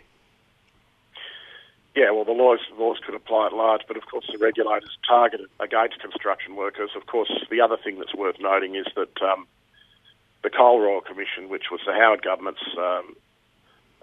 Yeah, 1.95 2.11
well, 2.11 2.27
the 2.27 2.33
laws 2.33 2.61
laws 2.79 2.99
could 3.05 3.15
apply 3.15 3.47
at 3.47 3.53
large, 3.55 3.81
but 3.89 3.97
of 3.97 4.05
course 4.07 4.29
the 4.31 4.39
regulators 4.39 4.99
targeted 5.09 5.49
against 5.61 5.99
construction 5.99 6.55
workers. 6.55 6.91
Of 6.95 7.07
course, 7.07 7.33
the 7.51 7.63
other 7.63 7.79
thing 7.83 7.99
that's 7.99 8.15
worth 8.15 8.37
noting 8.39 8.75
is 8.77 8.87
that 8.97 9.23
um, 9.23 9.47
the 10.43 10.51
Cole 10.51 10.81
Royal 10.81 11.01
Commission, 11.01 11.49
which 11.49 11.71
was 11.71 11.81
the 11.87 11.95
Howard 11.95 12.23
government's 12.23 12.61
um, 12.77 13.17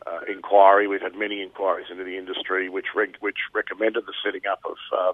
uh, 0.08 0.22
inquiry, 0.28 0.88
we've 0.88 1.02
had 1.02 1.16
many 1.16 1.44
inquiries 1.44 1.86
into 1.92 2.04
the 2.04 2.18
industry, 2.18 2.68
which 2.68 2.88
which 3.20 3.38
recommended 3.54 4.08
the 4.08 4.14
setting 4.26 4.48
up 4.52 4.62
of 4.66 4.78
uh, 4.92 5.14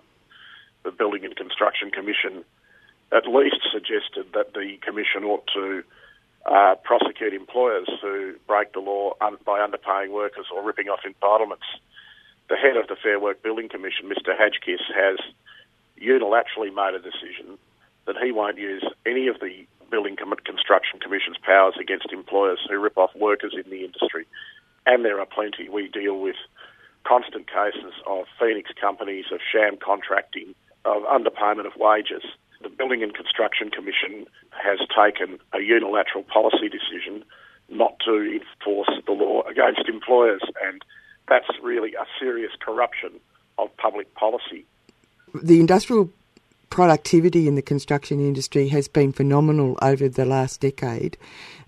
the 0.84 0.91
Building 0.91 1.25
and 1.25 1.36
Construction 1.36 1.91
Commission. 1.91 2.46
At 3.12 3.27
least 3.27 3.60
suggested 3.74 4.32
that 4.34 4.53
the 4.53 4.77
commission 4.82 5.25
ought 5.25 5.46
to 5.53 5.84
uh, 6.46 6.75
prosecute 6.84 7.34
employers 7.34 7.89
who 8.01 8.34
break 8.48 8.74
the 8.74 8.79
law 8.79 9.13
un- 9.22 9.38
by 9.46 9.60
underpaying 9.60 10.12
workers 10.12 10.46
or 10.53 10.63
ripping 10.63 10.88
off 10.88 11.01
entitlements. 11.05 11.67
The 12.50 12.55
head 12.55 12.77
of 12.77 12.88
the 12.88 12.96
Fair 12.96 13.19
Work 13.19 13.43
Building 13.43 13.69
Commission, 13.69 14.10
Mr. 14.10 14.36
Hadgkiss, 14.36 14.81
has 14.96 15.19
unilaterally 16.01 16.74
made 16.74 16.96
a 16.96 17.00
decision 17.00 17.58
that 18.05 18.15
he 18.24 18.31
won't 18.31 18.58
use 18.58 18.84
any 19.05 19.27
of 19.27 19.39
the 19.39 19.65
Building 19.91 20.15
Construction 20.15 21.00
Commission's 21.00 21.38
powers 21.43 21.75
against 21.79 22.12
employers 22.12 22.60
who 22.69 22.79
rip 22.79 22.98
off 22.98 23.15
workers 23.15 23.53
in 23.53 23.69
the 23.69 23.84
industry. 23.84 24.25
And 24.86 25.03
there 25.03 25.19
are 25.19 25.25
plenty. 25.25 25.69
We 25.69 25.88
deal 25.89 26.19
with 26.19 26.36
constant 27.03 27.48
cases 27.48 27.93
of 28.08 28.25
Phoenix 28.39 28.72
companies, 28.79 29.25
of 29.31 29.39
sham 29.51 29.77
contracting, 29.77 30.55
of 30.86 31.03
underpayment 31.03 31.65
of 31.65 31.74
wages 31.75 32.24
Building 32.79 33.03
and 33.03 33.13
Construction 33.13 33.69
Commission 33.69 34.25
has 34.51 34.79
taken 34.95 35.38
a 35.53 35.59
unilateral 35.59 36.24
policy 36.24 36.69
decision 36.69 37.25
not 37.67 38.00
to 38.05 38.15
enforce 38.15 38.89
the 39.05 39.12
law 39.12 39.43
against 39.43 39.88
employers, 39.89 40.41
and 40.65 40.81
that's 41.27 41.50
really 41.62 41.93
a 41.93 42.05
serious 42.19 42.51
corruption 42.59 43.12
of 43.57 43.75
public 43.75 44.15
policy. 44.15 44.65
The 45.43 45.59
industrial 45.59 46.09
productivity 46.69 47.50
in 47.50 47.55
the 47.55 47.62
construction 47.62 48.21
industry 48.21 48.69
has 48.69 48.88
been 48.88 49.12
phenomenal 49.12 49.77
over 49.81 50.07
the 50.07 50.25
last 50.25 50.62
decade. 50.62 51.17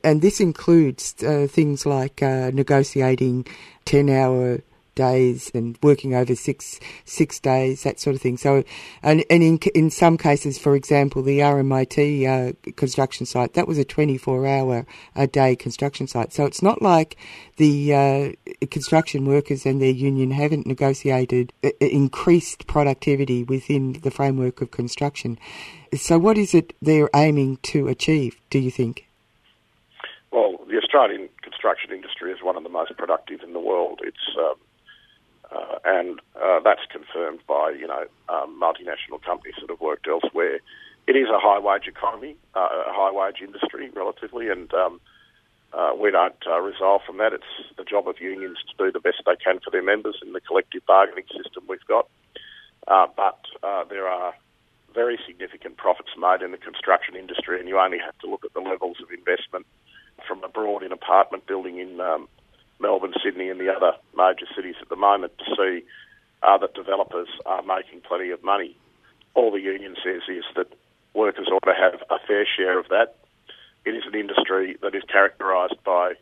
And 0.06 0.22
this 0.22 0.40
includes 0.40 1.22
uh, 1.24 1.48
things 1.50 1.86
like 1.86 2.24
uh, 2.24 2.52
negotiating 2.54 3.48
10 3.84 4.10
hour 4.10 4.62
days 4.96 5.52
and 5.54 5.78
working 5.82 6.14
over 6.16 6.36
six 6.36 6.80
six 7.06 7.40
days, 7.40 7.84
that 7.84 8.00
sort 8.00 8.16
of 8.16 8.22
thing. 8.22 8.38
So, 8.38 8.64
and, 9.04 9.24
and 9.30 9.44
in 9.44 9.58
in 9.76 9.90
some 9.90 10.18
cases, 10.18 10.58
for 10.58 10.76
example, 10.76 11.22
the 11.22 11.40
RMIT 11.40 12.28
uh, 12.28 12.72
construction 12.74 13.26
site 13.26 13.54
that 13.54 13.68
was 13.68 13.78
a 13.78 13.86
twenty 13.86 14.18
four 14.18 14.48
hour 14.48 14.86
a 15.16 15.28
day 15.28 15.56
construction 15.56 16.08
site. 16.08 16.34
So 16.34 16.46
it's 16.46 16.62
not 16.62 16.82
like 16.82 17.18
the 17.58 17.94
uh, 17.94 18.66
construction 18.68 19.26
workers 19.26 19.66
and 19.66 19.82
their 19.82 19.92
union 19.92 20.32
haven't 20.32 20.66
negotiated 20.66 21.54
uh, 21.64 21.70
increased 21.80 22.68
productivity 22.68 23.44
within 23.44 23.94
the 24.04 24.12
framework 24.12 24.62
of 24.62 24.72
construction. 24.72 25.38
So, 25.94 26.18
what 26.18 26.38
is 26.38 26.54
it 26.54 26.74
they're 26.82 27.10
aiming 27.16 27.58
to 27.64 27.88
achieve? 27.88 28.38
Do 28.50 28.60
you 28.60 28.72
think? 28.72 29.08
Well, 30.32 30.58
the 30.70 30.78
Australian 30.78 31.28
construction 31.42 31.92
industry 31.92 32.32
is 32.32 32.42
one 32.42 32.56
of 32.56 32.64
the 32.64 32.70
most 32.70 32.96
productive 32.98 33.42
in 33.42 33.54
the 33.54 33.60
world. 33.60 34.00
It's 34.04 34.38
um, 34.40 34.56
uh, 35.52 35.80
and 35.84 36.20
uh, 36.42 36.60
that's 36.64 36.86
confirmed 36.92 37.40
by 37.48 37.72
you 37.78 37.88
know 37.88 38.06
um, 38.30 38.60
multinational 38.60 39.22
companies 39.22 39.56
that 39.60 39.70
have 39.70 39.82
worked 39.82 40.08
elsewhere. 40.08 40.60
It 41.08 41.16
is 41.16 41.28
a 41.30 41.40
high 41.40 41.60
wage 41.60 41.88
economy, 41.88 42.36
uh, 42.56 42.88
a 42.88 42.94
high 42.94 43.12
wage 43.12 43.42
industry 43.42 43.90
relatively, 43.94 44.50
and 44.50 44.74
um, 44.74 45.02
uh, 45.74 45.92
we 46.00 46.12
don't 46.12 46.36
uh, 46.48 46.60
resolve 46.60 47.02
from 47.06 47.18
that. 47.18 47.34
It's 47.34 47.76
the 47.78 47.84
job 47.84 48.08
of 48.08 48.22
unions 48.22 48.58
to 48.70 48.86
do 48.86 48.92
the 48.92 49.00
best 49.00 49.24
they 49.26 49.36
can 49.36 49.60
for 49.60 49.72
their 49.72 49.84
members 49.84 50.20
in 50.26 50.34
the 50.34 50.42
collective 50.42 50.86
bargaining 50.86 51.26
system 51.36 51.64
we've 51.68 51.86
got. 51.88 52.08
Uh, 52.88 53.08
but 53.16 53.40
there 53.90 54.08
are 54.08 54.34
very 54.94 55.20
significant 55.26 55.78
profits 55.78 56.10
made 56.18 56.42
in 56.42 56.52
the 56.52 56.58
construction 56.58 57.16
industry, 57.16 57.60
and 57.60 57.68
you 57.68 57.80
only 57.80 57.98
have 57.98 58.18
to 58.20 58.28
look 58.28 58.46
at 58.46 58.54
the 58.54 58.60
levels 58.60 58.98
of 59.02 59.12
investment 59.12 59.66
from 60.28 60.44
abroad 60.44 60.84
in 60.84 60.92
apartment 60.92 61.46
building 61.48 61.80
in 61.80 62.00
um, 62.00 62.28
Melbourne, 62.82 63.14
Sydney, 63.24 63.50
and 63.50 63.60
the 63.60 63.74
other 63.74 63.94
major 64.16 64.46
cities 64.56 64.76
at 64.82 64.90
the 64.90 64.96
moment 64.96 65.34
to 65.38 65.46
see 65.56 65.86
uh, 66.44 66.58
that 66.58 66.74
developers 66.74 67.28
are 67.46 67.62
making 67.62 68.02
plenty 68.02 68.32
of 68.32 68.44
money. 68.44 68.76
All 69.34 69.52
the 69.52 69.62
union 69.62 69.96
says 70.04 70.22
is 70.28 70.44
that 70.56 70.68
workers 71.14 71.48
ought 71.52 71.64
to 71.66 71.74
have 71.74 72.02
a 72.10 72.20
fair 72.28 72.46
share 72.46 72.80
of 72.80 72.88
that. 72.90 73.16
It 73.86 73.92
is 73.92 74.04
an 74.06 74.20
industry 74.20 74.78
that 74.82 74.96
is 74.96 75.04
characterised 75.12 75.84
by 75.84 76.14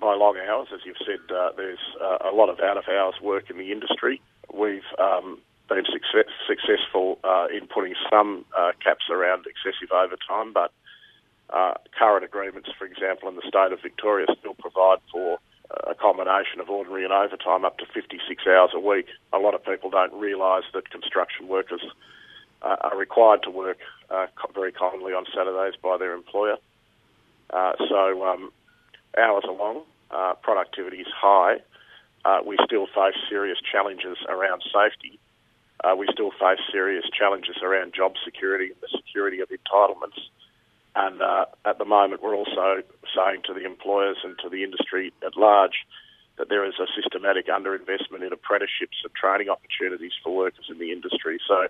by 0.00 0.14
long 0.14 0.36
hours, 0.38 0.68
as 0.72 0.80
you've 0.84 1.02
said. 1.04 1.18
Uh, 1.34 1.50
there's 1.56 1.82
uh, 2.00 2.30
a 2.30 2.34
lot 2.34 2.48
of 2.48 2.60
out 2.60 2.76
of 2.76 2.84
hours 2.88 3.14
work 3.20 3.50
in 3.50 3.58
the 3.58 3.72
industry. 3.72 4.20
We've 4.52 4.86
um, 4.98 5.38
been 5.68 5.84
success, 5.84 6.30
successful 6.46 7.18
uh, 7.24 7.46
in 7.52 7.66
putting 7.66 7.94
some 8.10 8.44
uh, 8.56 8.72
caps 8.82 9.06
around 9.10 9.46
excessive 9.46 9.90
overtime, 9.92 10.52
but 10.52 10.72
uh, 11.50 11.74
current 11.98 12.24
agreements, 12.24 12.68
for 12.78 12.84
example, 12.84 13.28
in 13.28 13.36
the 13.36 13.42
state 13.48 13.72
of 13.72 13.80
Victoria, 13.82 14.26
still 14.38 14.54
provide 14.54 14.98
for 15.10 15.38
a 15.86 15.94
combination 15.94 16.60
of 16.60 16.70
ordinary 16.70 17.04
and 17.04 17.12
overtime 17.12 17.64
up 17.64 17.78
to 17.78 17.86
56 17.86 18.46
hours 18.46 18.70
a 18.74 18.80
week. 18.80 19.06
A 19.32 19.38
lot 19.38 19.54
of 19.54 19.64
people 19.64 19.90
don't 19.90 20.12
realise 20.14 20.64
that 20.72 20.90
construction 20.90 21.48
workers 21.48 21.82
uh, 22.62 22.76
are 22.80 22.96
required 22.96 23.42
to 23.42 23.50
work 23.50 23.78
uh, 24.10 24.26
very 24.54 24.72
commonly 24.72 25.12
on 25.12 25.26
Saturdays 25.34 25.78
by 25.82 25.96
their 25.98 26.14
employer. 26.14 26.56
Uh, 27.50 27.72
so 27.88 28.26
um, 28.26 28.52
hours 29.18 29.44
are 29.46 29.54
long, 29.54 29.82
uh, 30.10 30.34
productivity 30.42 30.98
is 30.98 31.12
high. 31.14 31.56
Uh, 32.24 32.40
we 32.44 32.56
still 32.64 32.86
face 32.86 33.16
serious 33.28 33.58
challenges 33.60 34.18
around 34.28 34.62
safety. 34.62 35.18
Uh, 35.84 35.94
we 35.94 36.06
still 36.12 36.30
face 36.32 36.58
serious 36.72 37.04
challenges 37.16 37.56
around 37.62 37.94
job 37.94 38.14
security 38.24 38.66
and 38.66 38.80
the 38.80 38.88
security 38.96 39.40
of 39.40 39.48
entitlements. 39.48 40.18
And 40.98 41.22
uh, 41.22 41.46
at 41.64 41.78
the 41.78 41.84
moment, 41.84 42.24
we're 42.24 42.34
also 42.34 42.82
saying 43.14 43.42
to 43.46 43.54
the 43.54 43.64
employers 43.64 44.16
and 44.24 44.36
to 44.42 44.48
the 44.48 44.64
industry 44.64 45.12
at 45.24 45.36
large 45.36 45.86
that 46.38 46.48
there 46.48 46.66
is 46.66 46.74
a 46.80 46.86
systematic 47.00 47.46
underinvestment 47.46 48.26
in 48.26 48.32
apprenticeships 48.32 48.98
and 49.04 49.14
training 49.14 49.48
opportunities 49.48 50.10
for 50.24 50.34
workers 50.34 50.66
in 50.68 50.78
the 50.78 50.90
industry. 50.90 51.38
So 51.46 51.68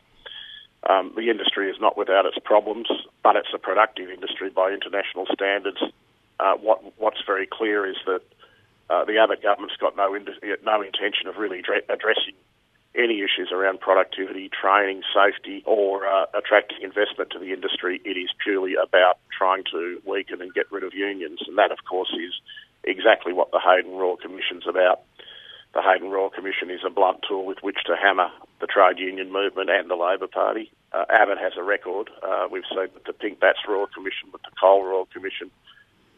um, 0.88 1.12
the 1.14 1.28
industry 1.28 1.68
is 1.68 1.76
not 1.78 1.98
without 1.98 2.24
its 2.24 2.38
problems, 2.42 2.88
but 3.22 3.36
it's 3.36 3.52
a 3.54 3.58
productive 3.58 4.08
industry 4.08 4.48
by 4.48 4.72
international 4.72 5.26
standards. 5.30 5.82
Uh, 6.40 6.54
what, 6.54 6.80
what's 6.98 7.20
very 7.26 7.46
clear 7.46 7.84
is 7.84 7.96
that 8.06 8.22
uh, 8.88 9.04
the 9.04 9.18
Abbott 9.18 9.42
government's 9.42 9.76
got 9.76 9.94
no, 9.94 10.14
in, 10.14 10.24
no 10.64 10.80
intention 10.80 11.28
of 11.28 11.36
really 11.36 11.60
addressing 11.60 12.34
any 12.98 13.20
issues 13.20 13.50
around 13.52 13.80
productivity, 13.80 14.50
training, 14.50 15.02
safety, 15.14 15.62
or 15.64 16.06
uh, 16.06 16.26
attracting 16.34 16.82
investment 16.82 17.30
to 17.30 17.38
the 17.38 17.52
industry. 17.52 18.00
It 18.04 18.18
is 18.18 18.28
purely 18.42 18.74
about 18.74 19.18
trying 19.36 19.64
to 19.72 20.02
weaken 20.04 20.42
and 20.42 20.52
get 20.52 20.70
rid 20.72 20.82
of 20.82 20.92
unions, 20.92 21.40
and 21.46 21.56
that, 21.58 21.70
of 21.70 21.78
course, 21.88 22.12
is 22.12 22.34
exactly 22.84 23.32
what 23.32 23.50
the 23.52 23.60
Heydon 23.64 23.96
Royal 23.98 24.16
Commission's 24.16 24.66
about. 24.68 25.02
The 25.74 25.80
Heydon 25.80 26.10
Royal 26.10 26.30
Commission 26.30 26.70
is 26.70 26.80
a 26.84 26.90
blunt 26.90 27.20
tool 27.28 27.44
with 27.44 27.58
which 27.62 27.78
to 27.86 27.94
hammer 27.94 28.30
the 28.60 28.66
trade 28.66 28.98
union 28.98 29.30
movement 29.30 29.70
and 29.70 29.88
the 29.88 29.94
Labor 29.94 30.26
Party. 30.26 30.72
Uh, 30.92 31.04
Abbott 31.10 31.38
has 31.38 31.52
a 31.56 31.62
record. 31.62 32.10
Uh, 32.22 32.48
we've 32.50 32.66
seen 32.70 32.88
the 33.06 33.12
Pink 33.12 33.38
Batts 33.38 33.60
Royal 33.68 33.86
Commission, 33.86 34.30
with 34.32 34.42
the 34.42 34.50
Cole 34.58 34.84
Royal 34.84 35.06
Commission, 35.06 35.50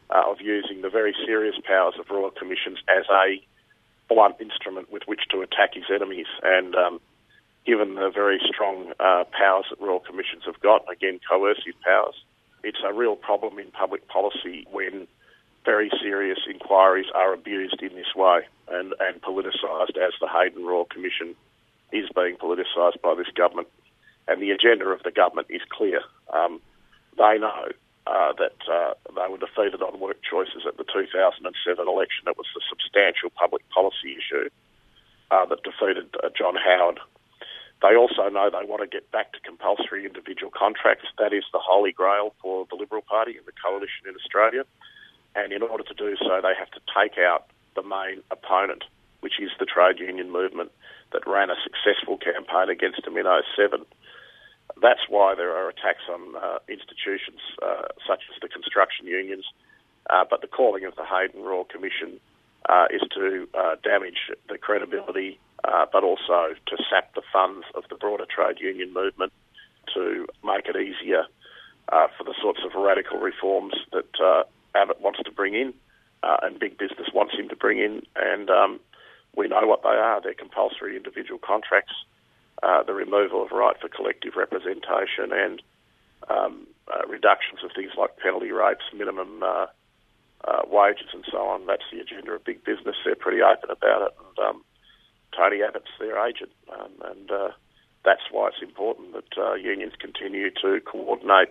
uh, 0.09 0.23
of 0.31 0.41
using 0.41 0.81
the 0.81 0.89
very 0.89 1.13
serious 1.25 1.55
powers 1.63 1.95
of 1.99 2.09
Royal 2.09 2.31
Commissions 2.31 2.79
as 2.89 3.05
a 3.11 3.43
blunt 4.11 4.35
instrument 4.41 4.91
with 4.91 5.03
which 5.05 5.21
to 5.31 5.41
attack 5.41 5.73
his 5.73 5.85
enemies. 5.93 6.27
And 6.43 6.75
um, 6.75 6.99
given 7.65 7.95
the 7.95 8.11
very 8.13 8.39
strong 8.43 8.91
uh, 8.99 9.23
powers 9.31 9.65
that 9.69 9.79
royal 9.79 9.99
commissions 9.99 10.43
have 10.45 10.59
got, 10.59 10.83
again, 10.91 11.19
coercive 11.27 11.79
powers, 11.83 12.15
it's 12.63 12.81
a 12.85 12.93
real 12.93 13.15
problem 13.15 13.57
in 13.57 13.71
public 13.71 14.07
policy 14.07 14.67
when 14.71 15.07
very 15.63 15.89
serious 16.01 16.39
inquiries 16.49 17.07
are 17.15 17.33
abused 17.33 17.81
in 17.81 17.95
this 17.95 18.13
way 18.15 18.41
and, 18.69 18.93
and 18.99 19.21
politicised, 19.21 19.95
as 19.97 20.13
the 20.19 20.27
Heydon 20.27 20.65
Royal 20.65 20.85
Commission 20.85 21.35
is 21.91 22.09
being 22.15 22.35
politicised 22.35 23.01
by 23.01 23.15
this 23.15 23.31
government. 23.35 23.67
And 24.27 24.41
the 24.41 24.51
agenda 24.51 24.85
of 24.85 25.03
the 25.03 25.11
government 25.11 25.47
is 25.49 25.61
clear. 25.69 26.01
Um, 26.33 26.59
they 27.17 27.37
know 27.37 27.69
uh, 28.11 28.33
that 28.35 28.59
uh, 28.67 28.93
they 29.15 29.27
were 29.31 29.39
defeated 29.39 29.79
on 29.81 29.99
work 29.99 30.19
choices 30.19 30.67
at 30.67 30.75
the 30.75 30.83
2007 30.83 31.47
election. 31.87 32.27
It 32.27 32.35
was 32.35 32.51
a 32.59 32.63
substantial 32.67 33.31
public 33.31 33.63
policy 33.71 34.19
issue 34.19 34.51
uh, 35.31 35.45
that 35.47 35.63
defeated 35.63 36.11
uh, 36.19 36.27
John 36.35 36.59
Howard. 36.59 36.99
They 37.81 37.95
also 37.95 38.27
know 38.27 38.51
they 38.51 38.67
want 38.67 38.83
to 38.83 38.91
get 38.91 39.09
back 39.11 39.31
to 39.33 39.39
compulsory 39.39 40.05
individual 40.05 40.51
contracts. 40.51 41.07
That 41.17 41.31
is 41.31 41.47
the 41.55 41.63
holy 41.63 41.93
grail 41.93 42.35
for 42.43 42.67
the 42.69 42.75
Liberal 42.75 43.01
Party 43.01 43.37
and 43.39 43.47
the 43.47 43.55
coalition 43.55 44.05
in 44.05 44.13
Australia. 44.19 44.67
And 45.33 45.53
in 45.53 45.63
order 45.63 45.83
to 45.87 45.95
do 45.95 46.19
so, 46.19 46.43
they 46.43 46.53
have 46.59 46.69
to 46.75 46.83
take 46.91 47.17
out 47.17 47.47
the 47.79 47.81
main 47.81 48.21
opponent, 48.29 48.83
which 49.21 49.39
is 49.39 49.49
the 49.57 49.65
trade 49.65 49.99
union 49.99 50.29
movement 50.29 50.69
that 51.15 51.25
ran 51.25 51.49
a 51.49 51.55
successful 51.63 52.19
campaign 52.19 52.69
against 52.69 53.03
them 53.03 53.17
in 53.17 53.25
07 53.55 53.85
that's 54.81 55.01
why 55.07 55.35
there 55.35 55.55
are 55.55 55.69
attacks 55.69 56.03
on 56.09 56.35
uh, 56.35 56.57
institutions 56.67 57.39
uh, 57.61 57.83
such 58.07 58.23
as 58.33 58.41
the 58.41 58.47
construction 58.47 59.05
unions. 59.05 59.45
Uh, 60.09 60.25
but 60.27 60.41
the 60.41 60.47
calling 60.47 60.83
of 60.85 60.95
the 60.95 61.03
Heydon 61.03 61.43
Royal 61.43 61.63
Commission 61.63 62.19
uh, 62.67 62.85
is 62.89 63.01
to 63.13 63.47
damage 63.83 64.31
the 64.49 64.57
credibility, 64.57 65.39
but 65.63 66.03
also 66.03 66.53
to 66.67 66.77
sap 66.89 67.13
the 67.13 67.21
funds 67.31 67.65
of 67.75 67.83
the 67.89 67.95
broader 67.95 68.25
trade 68.25 68.59
union 68.59 68.91
movement 68.93 69.31
to 69.93 70.25
make 70.43 70.65
it 70.67 70.75
easier 70.75 71.25
for 72.17 72.23
the 72.23 72.33
sorts 72.41 72.61
of 72.65 72.71
radical 72.75 73.19
reforms 73.19 73.73
that 73.91 74.45
Abbott 74.75 75.01
wants 75.01 75.19
to 75.23 75.31
bring 75.31 75.53
in 75.53 75.73
and 76.23 76.59
big 76.59 76.77
business 76.77 77.09
wants 77.13 77.35
him 77.35 77.49
to 77.49 77.55
bring 77.55 77.77
in. 77.77 78.01
And 78.15 78.49
um, 78.49 78.79
we 79.35 79.47
know 79.47 79.65
what 79.65 79.83
they 79.83 79.89
are. 79.89 80.21
They're 80.21 80.33
compulsory 80.33 80.97
individual 80.97 81.39
contracts 81.39 81.93
uh, 82.63 82.83
the 82.83 82.93
removal 82.93 83.43
of 83.43 83.51
right 83.51 83.75
for 83.79 83.89
collective 83.89 84.35
representation 84.35 85.31
and 85.31 85.61
um, 86.29 86.67
uh, 86.87 87.07
reductions 87.07 87.59
of 87.63 87.71
things 87.75 87.91
like 87.97 88.17
penalty 88.17 88.51
rates, 88.51 88.81
minimum 88.93 89.41
uh, 89.43 89.65
uh, 90.45 90.61
wages, 90.67 91.07
and 91.13 91.25
so 91.31 91.37
on. 91.37 91.65
That's 91.65 91.83
the 91.91 91.99
agenda 91.99 92.33
of 92.33 92.43
big 92.43 92.63
business. 92.63 92.95
They're 93.03 93.15
pretty 93.15 93.41
open 93.41 93.69
about 93.69 94.07
it. 94.07 94.13
And 94.19 94.47
um, 94.47 94.63
Tony 95.35 95.63
Abbott's 95.63 95.89
their 95.99 96.23
agent, 96.25 96.51
um, 96.71 96.91
and 97.05 97.31
uh, 97.31 97.51
that's 98.05 98.21
why 98.31 98.49
it's 98.49 98.61
important 98.61 99.13
that 99.13 99.59
unions 99.61 99.93
continue 99.99 100.51
to 100.61 100.81
coordinate 100.81 101.49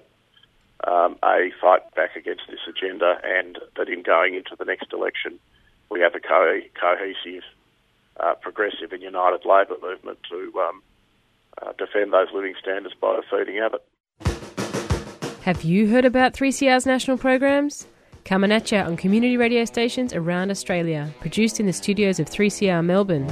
um, 0.86 1.16
a 1.24 1.50
fight 1.60 1.94
back 1.94 2.16
against 2.16 2.42
this 2.48 2.60
agenda, 2.68 3.20
and 3.24 3.58
that 3.76 3.88
in 3.88 4.02
going 4.02 4.34
into 4.34 4.54
the 4.58 4.64
next 4.64 4.92
election, 4.92 5.38
we 5.90 6.00
have 6.00 6.14
a 6.14 6.20
co- 6.20 6.60
cohesive, 6.80 7.44
progressive, 8.40 8.92
and 8.92 9.02
united 9.02 9.44
Labor 9.44 9.76
movement 9.82 10.18
to 10.30 10.52
um, 10.60 10.82
uh, 11.64 11.72
defend 11.78 12.12
those 12.12 12.28
living 12.34 12.54
standards 12.60 12.94
by 13.00 13.16
defeating 13.20 13.58
Abbott. 13.58 13.84
Have 15.42 15.62
you 15.62 15.88
heard 15.88 16.04
about 16.04 16.34
3CR's 16.34 16.86
national 16.86 17.18
programs? 17.18 17.86
Coming 18.24 18.52
at 18.52 18.70
you 18.70 18.78
on 18.78 18.96
community 18.96 19.36
radio 19.36 19.64
stations 19.64 20.12
around 20.12 20.50
Australia, 20.50 21.12
produced 21.20 21.58
in 21.58 21.66
the 21.66 21.72
studios 21.72 22.20
of 22.20 22.28
3CR 22.28 22.84
Melbourne. 22.84 23.26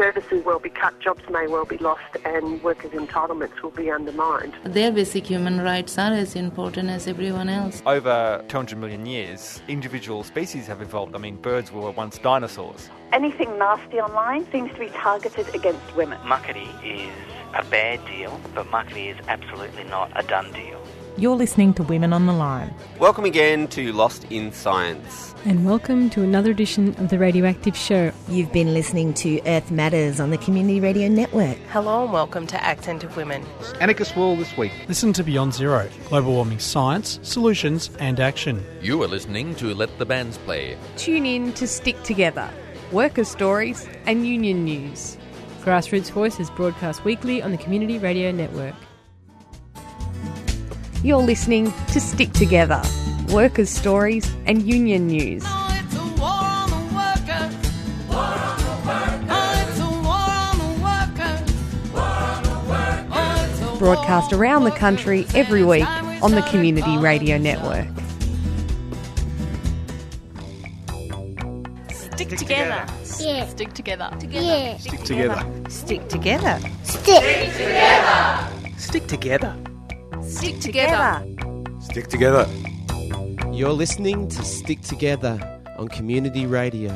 So 0.00 0.04
services 0.06 0.42
will 0.46 0.58
be 0.58 0.70
cut, 0.70 0.98
jobs 0.98 1.22
may 1.30 1.46
well 1.46 1.66
be 1.66 1.76
lost, 1.76 2.16
and 2.24 2.62
workers' 2.62 2.92
entitlements 2.92 3.60
will 3.62 3.70
be 3.70 3.90
undermined. 3.90 4.54
Their 4.64 4.90
basic 4.90 5.26
human 5.26 5.60
rights 5.60 5.98
are 5.98 6.12
as 6.12 6.36
important 6.36 6.88
as 6.88 7.06
everyone 7.06 7.50
else. 7.50 7.82
Over 7.84 8.42
200 8.48 8.78
million 8.78 9.04
years, 9.04 9.60
individual 9.68 10.24
species 10.24 10.66
have 10.68 10.80
evolved. 10.80 11.14
I 11.14 11.18
mean, 11.18 11.36
birds 11.36 11.70
were 11.70 11.90
once 11.90 12.16
dinosaurs. 12.16 12.88
Anything 13.12 13.58
nasty 13.58 14.00
online 14.00 14.50
seems 14.50 14.72
to 14.72 14.78
be 14.78 14.88
targeted 14.88 15.54
against 15.54 15.94
women. 15.94 16.18
Muckaty 16.20 16.68
is 16.82 17.12
a 17.54 17.64
bad 17.64 18.02
deal, 18.06 18.40
but 18.54 18.66
muckaty 18.68 19.14
is 19.14 19.18
absolutely 19.28 19.84
not 19.84 20.10
a 20.16 20.26
done 20.26 20.50
deal. 20.52 20.80
You're 21.20 21.36
listening 21.36 21.74
to 21.74 21.82
Women 21.82 22.14
on 22.14 22.24
the 22.24 22.32
Line. 22.32 22.74
Welcome 22.98 23.26
again 23.26 23.68
to 23.68 23.92
Lost 23.92 24.24
in 24.30 24.52
Science. 24.52 25.34
And 25.44 25.66
welcome 25.66 26.08
to 26.08 26.22
another 26.22 26.50
edition 26.50 26.94
of 26.96 27.10
the 27.10 27.18
Radioactive 27.18 27.76
Show. 27.76 28.10
You've 28.28 28.50
been 28.54 28.72
listening 28.72 29.12
to 29.14 29.38
Earth 29.44 29.70
Matters 29.70 30.18
on 30.18 30.30
the 30.30 30.38
Community 30.38 30.80
Radio 30.80 31.08
Network. 31.08 31.58
Hello 31.72 32.04
and 32.04 32.12
welcome 32.14 32.46
to 32.46 32.64
Accent 32.64 33.04
of 33.04 33.18
Women. 33.18 33.44
Anarchist 33.82 34.16
World 34.16 34.38
this 34.38 34.56
week. 34.56 34.72
Listen 34.88 35.12
to 35.12 35.22
Beyond 35.22 35.52
Zero, 35.52 35.90
global 36.08 36.32
warming 36.32 36.58
science, 36.58 37.20
solutions 37.22 37.90
and 37.98 38.18
action. 38.18 38.64
You 38.80 39.02
are 39.02 39.08
listening 39.08 39.54
to 39.56 39.74
Let 39.74 39.98
the 39.98 40.06
Bands 40.06 40.38
Play. 40.38 40.78
Tune 40.96 41.26
in 41.26 41.52
to 41.52 41.66
Stick 41.66 42.02
Together, 42.02 42.48
worker 42.92 43.24
stories 43.24 43.86
and 44.06 44.26
union 44.26 44.64
news. 44.64 45.18
Grassroots 45.60 46.10
Voice 46.12 46.40
is 46.40 46.48
broadcast 46.48 47.04
weekly 47.04 47.42
on 47.42 47.50
the 47.50 47.58
Community 47.58 47.98
Radio 47.98 48.32
Network. 48.32 48.74
You're 51.02 51.22
listening 51.22 51.72
to 51.92 51.98
Stick 52.00 52.34
Together, 52.34 52.82
workers' 53.30 53.70
stories 53.70 54.30
and 54.44 54.60
union 54.60 55.06
news. 55.06 55.42
Broadcast 63.78 64.34
around 64.34 64.64
the 64.64 64.72
country 64.72 65.26
every 65.34 65.64
week 65.64 65.88
on 66.22 66.32
the 66.32 66.42
Community 66.50 66.98
Radio 66.98 67.38
Network. 67.38 67.88
Stick 71.90 72.28
together. 72.28 72.84
Yeah. 73.18 73.46
Stick 73.46 73.72
together. 73.72 74.10
Yeah. 74.28 74.76
Stick 74.76 75.00
together. 75.00 75.64
Stick 75.70 76.08
together. 76.10 76.60
Stick 76.84 76.98
together. 77.08 77.16
Stick 77.16 77.52
together. 77.56 78.76
Stick 78.76 79.06
together. 79.06 79.69
Stick 80.40 80.60
together. 80.60 81.26
Stick 81.80 82.06
together. 82.08 82.48
You're 83.52 83.74
listening 83.74 84.26
to 84.28 84.42
Stick 84.42 84.80
Together 84.80 85.38
on 85.76 85.88
Community 85.88 86.46
Radio. 86.46 86.88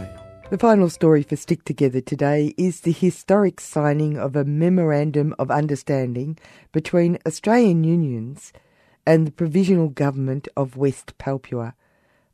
The 0.48 0.56
final 0.56 0.88
story 0.88 1.22
for 1.22 1.36
Stick 1.36 1.62
Together 1.64 2.00
today 2.00 2.54
is 2.56 2.80
the 2.80 2.90
historic 2.90 3.60
signing 3.60 4.16
of 4.16 4.34
a 4.34 4.46
Memorandum 4.46 5.34
of 5.38 5.50
Understanding 5.50 6.38
between 6.72 7.18
Australian 7.26 7.84
unions 7.84 8.50
and 9.04 9.26
the 9.26 9.32
Provisional 9.32 9.90
Government 9.90 10.48
of 10.56 10.78
West 10.78 11.18
Papua. 11.18 11.74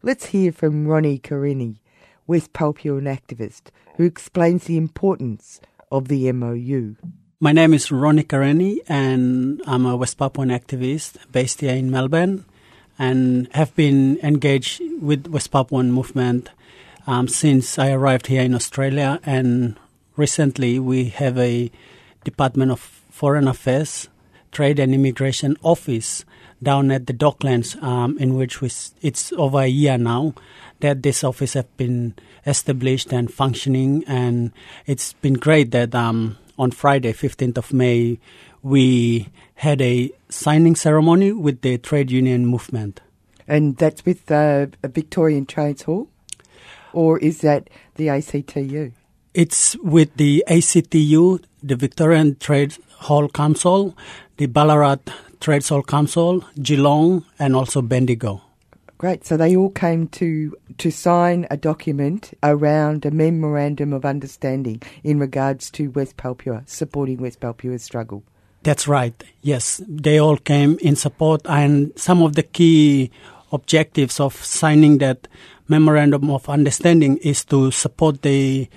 Let's 0.05 0.27
hear 0.27 0.53
from 0.53 0.87
Ronnie 0.87 1.19
Kareni, 1.19 1.79
West 2.29 2.53
Papuan 2.53 3.07
activist, 3.13 3.73
who 3.97 4.05
explains 4.05 4.63
the 4.63 4.77
importance 4.77 5.61
of 5.91 6.07
the 6.07 6.31
MOU. 6.31 6.95
My 7.43 7.53
name 7.53 7.73
is 7.73 7.91
Ronnie 7.91 8.25
Kareni, 8.25 8.81
and 8.87 9.63
I'm 9.67 9.87
a 9.87 9.97
West 9.97 10.19
Papuan 10.19 10.51
activist 10.51 11.17
based 11.33 11.63
here 11.63 11.75
in 11.75 11.91
Melbourne, 11.91 12.45
and 12.99 13.49
have 13.53 13.75
been 13.75 14.19
engaged 14.23 14.83
with 15.01 15.27
West 15.27 15.51
Papuan 15.51 15.91
movement 15.91 16.51
um, 17.07 17.29
since 17.29 17.79
I 17.79 17.93
arrived 17.93 18.27
here 18.27 18.43
in 18.43 18.55
Australia. 18.55 19.21
And 19.25 19.79
recently, 20.17 20.79
we 20.79 21.05
have 21.07 21.39
a 21.39 21.71
Department 22.25 22.73
of 22.73 22.81
Foreign 22.81 23.49
Affairs, 23.49 24.11
Trade 24.53 24.79
and 24.79 24.93
Immigration 24.93 25.57
Office 25.63 26.27
down 26.63 26.91
at 26.91 27.07
the 27.07 27.15
Docklands, 27.15 27.83
um, 27.83 28.19
in 28.19 28.35
which 28.35 28.61
we, 28.61 28.71
it's 29.01 29.33
over 29.33 29.61
a 29.61 29.67
year 29.67 29.97
now 29.97 30.35
that 30.81 31.03
this 31.03 31.25
office 31.25 31.55
have 31.55 31.75
been 31.79 32.17
established 32.45 33.15
and 33.15 33.33
functioning, 33.33 34.05
and 34.07 34.53
it's 34.85 35.15
been 35.15 35.39
great 35.41 35.71
that 35.71 35.95
um, 35.95 36.37
on 36.61 36.71
Friday, 36.71 37.15
15th 37.15 37.57
of 37.57 37.73
May, 37.73 38.19
we 38.63 39.29
had 39.55 39.81
a 39.81 40.13
signing 40.29 40.77
ceremony 40.77 41.33
with 41.33 41.63
the 41.63 41.79
trade 41.79 42.11
union 42.11 42.45
movement. 42.45 43.01
And 43.49 43.79
that's 43.79 44.05
with 44.05 44.31
uh, 44.31 44.67
a 44.83 44.89
Victorian 44.89 45.47
Trades 45.47 45.85
Hall? 45.85 46.09
Or 46.93 47.19
is 47.19 47.41
that 47.41 47.71
the 47.95 48.11
ACTU? 48.11 48.93
It's 49.33 49.75
with 49.79 50.15
the 50.17 50.45
ACTU, 50.47 51.39
the 51.63 51.77
Victorian 51.77 52.37
Trades 52.37 52.79
Hall 53.09 53.29
Council, 53.31 53.97
the 54.37 54.47
Ballarat 54.47 54.99
Trades 55.41 55.71
Hall 55.71 55.83
Council, 55.83 56.45
Geelong, 56.61 57.25
and 57.39 57.57
also 57.57 57.81
Bendigo. 57.81 58.43
Great. 59.01 59.25
So 59.25 59.39
they 59.39 59.57
all 59.57 59.71
came 59.71 60.09
to 60.09 60.55
to 60.77 60.91
sign 60.91 61.47
a 61.51 61.57
document 61.57 62.35
around 62.43 63.07
a 63.07 63.11
memorandum 63.11 63.95
of 63.95 64.05
understanding 64.05 64.83
in 65.03 65.19
regards 65.19 65.71
to 65.71 65.89
West 65.93 66.19
Papua, 66.19 66.65
supporting 66.67 67.17
West 67.17 67.41
Papua's 67.41 67.83
struggle. 67.83 68.23
That's 68.63 68.87
right. 68.87 69.15
Yes, 69.41 69.81
they 69.89 70.21
all 70.21 70.37
came 70.37 70.77
in 70.83 70.97
support, 70.97 71.41
and 71.47 71.95
some 71.97 72.21
of 72.21 72.35
the 72.35 72.43
key 72.43 73.11
objectives 73.53 74.21
of 74.21 74.35
signing 74.45 74.99
that 74.99 75.29
memorandum 75.67 76.29
of 76.29 76.47
understanding 76.51 77.17
is 77.23 77.43
to 77.47 77.71
support 77.71 78.21
the 78.21 78.69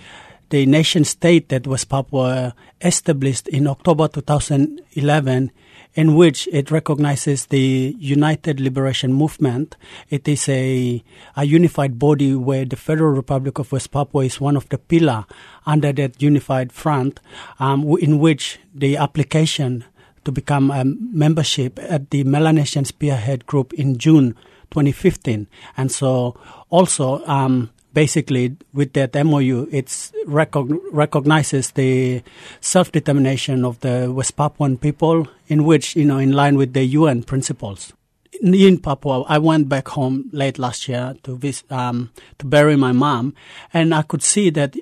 the 0.51 0.65
nation 0.65 1.03
state 1.03 1.49
that 1.49 1.67
West 1.67 1.89
Papua 1.89 2.55
established 2.79 3.49
in 3.49 3.67
October 3.67 4.07
2011 4.07 5.51
in 5.95 6.15
which 6.15 6.47
it 6.51 6.71
recognizes 6.71 7.47
the 7.47 7.95
United 7.99 8.59
Liberation 8.59 9.13
Movement. 9.13 9.75
It 10.09 10.27
is 10.27 10.49
a, 10.49 11.03
a 11.35 11.45
unified 11.45 11.99
body 11.99 12.35
where 12.35 12.65
the 12.65 12.75
Federal 12.75 13.11
Republic 13.11 13.59
of 13.59 13.71
West 13.71 13.91
Papua 13.91 14.25
is 14.25 14.41
one 14.41 14.57
of 14.57 14.67
the 14.69 14.77
pillar 14.77 15.25
under 15.65 15.93
that 15.93 16.21
unified 16.21 16.71
front, 16.71 17.19
um, 17.59 17.97
in 17.97 18.19
which 18.19 18.59
the 18.73 18.97
application 18.97 19.83
to 20.25 20.31
become 20.31 20.71
a 20.71 20.83
membership 20.85 21.79
at 21.79 22.09
the 22.09 22.23
Melanesian 22.23 22.85
Spearhead 22.85 23.45
Group 23.45 23.73
in 23.73 23.97
June 23.97 24.35
2015. 24.71 25.47
And 25.77 25.91
so 25.91 26.39
also, 26.69 27.23
um, 27.25 27.69
basically 27.93 28.55
with 28.73 28.93
that 28.93 29.13
MOU, 29.13 29.67
it 29.71 29.87
recog- 30.27 30.79
recognizes 30.91 31.71
the 31.71 32.21
self-determination 32.61 33.65
of 33.65 33.79
the 33.81 34.11
West 34.11 34.35
Papuan 34.35 34.77
people, 34.77 35.27
in 35.47 35.63
which 35.63 35.95
you 35.95 36.05
know, 36.05 36.17
in 36.17 36.31
line 36.31 36.57
with 36.57 36.73
the 36.73 36.83
UN 36.83 37.23
principles. 37.23 37.93
In, 38.41 38.53
in 38.53 38.79
Papua, 38.79 39.23
I 39.27 39.37
went 39.37 39.69
back 39.69 39.87
home 39.89 40.29
late 40.33 40.57
last 40.57 40.87
year 40.87 41.15
to 41.23 41.35
visit, 41.37 41.71
um, 41.71 42.11
to 42.39 42.45
bury 42.45 42.75
my 42.75 42.91
mom, 42.91 43.35
and 43.73 43.93
I 43.93 44.01
could 44.01 44.23
see 44.23 44.49
that 44.51 44.75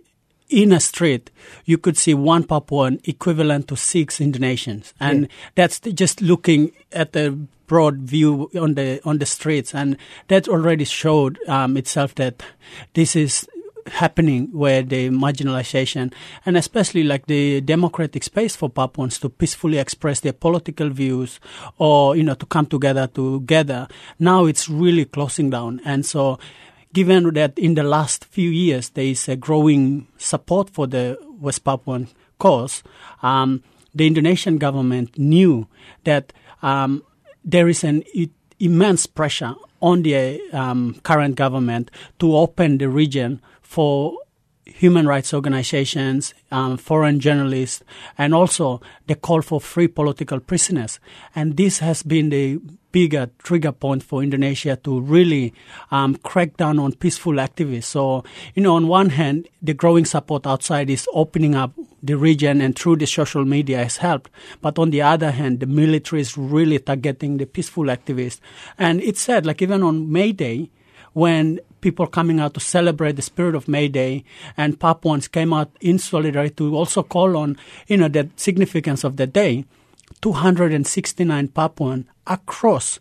in 0.51 0.71
a 0.71 0.79
street, 0.79 1.31
you 1.65 1.77
could 1.77 1.97
see 1.97 2.13
one 2.13 2.43
Papuan 2.43 2.99
equivalent 3.05 3.67
to 3.69 3.77
six 3.77 4.19
Indonesians, 4.19 4.93
and 4.99 5.23
yeah. 5.23 5.27
that's 5.55 5.79
just 5.79 6.21
looking 6.21 6.71
at 6.91 7.13
the 7.13 7.31
broad 7.67 7.99
view 7.99 8.51
on 8.59 8.73
the 8.73 9.01
on 9.05 9.17
the 9.19 9.25
streets, 9.25 9.73
and 9.73 9.97
that 10.27 10.47
already 10.49 10.83
showed 10.83 11.39
um, 11.47 11.77
itself 11.77 12.13
that 12.15 12.43
this 12.93 13.15
is 13.15 13.47
happening 13.87 14.47
where 14.51 14.83
the 14.83 15.09
marginalization 15.09 16.13
and 16.45 16.55
especially 16.55 17.03
like 17.03 17.25
the 17.25 17.61
democratic 17.61 18.23
space 18.23 18.55
for 18.55 18.69
Papuans 18.69 19.17
to 19.19 19.27
peacefully 19.27 19.79
express 19.79 20.19
their 20.19 20.33
political 20.33 20.89
views 20.89 21.39
or 21.79 22.15
you 22.15 22.23
know 22.23 22.35
to 22.35 22.45
come 22.45 22.65
together 22.65 23.07
together. 23.07 23.87
Now 24.19 24.45
it's 24.45 24.69
really 24.69 25.05
closing 25.05 25.49
down. 25.49 25.81
And 25.83 26.05
so 26.05 26.37
given 26.93 27.33
that 27.33 27.57
in 27.57 27.75
the 27.75 27.83
last 27.83 28.25
few 28.25 28.49
years 28.49 28.89
there 28.89 29.05
is 29.05 29.27
a 29.27 29.35
growing 29.35 30.07
support 30.17 30.69
for 30.69 30.87
the 30.87 31.17
West 31.39 31.63
Papuan 31.63 32.07
cause 32.39 32.83
um, 33.23 33.63
the 33.93 34.07
Indonesian 34.07 34.57
government 34.57 35.17
knew 35.17 35.67
that 36.03 36.33
um, 36.61 37.03
there 37.43 37.67
is 37.67 37.83
an 37.83 38.03
immense 38.59 39.05
pressure 39.05 39.55
on 39.81 40.03
the 40.03 40.39
um, 40.53 40.95
current 41.03 41.35
government 41.35 41.91
to 42.19 42.35
open 42.35 42.77
the 42.77 42.87
region 42.87 43.41
for 43.61 44.17
human 44.75 45.07
rights 45.07 45.33
organizations, 45.33 46.33
um, 46.51 46.77
foreign 46.77 47.19
journalists, 47.19 47.83
and 48.17 48.33
also 48.33 48.81
the 49.07 49.15
call 49.15 49.41
for 49.41 49.61
free 49.61 49.87
political 49.87 50.39
prisoners. 50.39 50.99
And 51.35 51.57
this 51.57 51.79
has 51.79 52.03
been 52.03 52.29
the 52.29 52.59
bigger 52.91 53.29
trigger 53.43 53.71
point 53.71 54.03
for 54.03 54.21
Indonesia 54.21 54.75
to 54.75 54.99
really 54.99 55.53
um, 55.91 56.15
crack 56.15 56.57
down 56.57 56.79
on 56.79 56.93
peaceful 56.93 57.33
activists. 57.33 57.85
So, 57.85 58.23
you 58.53 58.63
know, 58.63 58.75
on 58.75 58.87
one 58.87 59.09
hand, 59.09 59.47
the 59.61 59.73
growing 59.73 60.05
support 60.05 60.45
outside 60.45 60.89
is 60.89 61.07
opening 61.13 61.55
up 61.55 61.73
the 62.03 62.17
region 62.17 62.61
and 62.61 62.77
through 62.77 62.97
the 62.97 63.05
social 63.05 63.45
media 63.45 63.77
has 63.77 63.97
helped. 63.97 64.29
But 64.61 64.79
on 64.79 64.89
the 64.89 65.01
other 65.01 65.31
hand, 65.31 65.59
the 65.59 65.67
military 65.67 66.21
is 66.21 66.37
really 66.37 66.79
targeting 66.79 67.37
the 67.37 67.45
peaceful 67.45 67.85
activists. 67.85 68.39
And 68.77 69.01
it's 69.01 69.21
said, 69.21 69.45
like 69.45 69.61
even 69.61 69.83
on 69.83 70.11
May 70.11 70.31
Day, 70.31 70.69
when 71.13 71.59
people 71.81 72.07
coming 72.07 72.39
out 72.39 72.53
to 72.53 72.59
celebrate 72.59 73.15
the 73.15 73.21
spirit 73.21 73.55
of 73.55 73.67
May 73.67 73.87
Day, 73.87 74.23
and 74.55 74.79
Papuans 74.79 75.27
came 75.27 75.53
out 75.53 75.71
in 75.81 75.99
solidarity 75.99 76.55
to 76.55 76.75
also 76.75 77.03
call 77.03 77.35
on, 77.35 77.57
you 77.87 77.97
know, 77.97 78.07
the 78.07 78.29
significance 78.35 79.03
of 79.03 79.17
the 79.17 79.27
day. 79.27 79.65
269 80.21 81.47
Papuan 81.49 82.05
across 82.27 82.99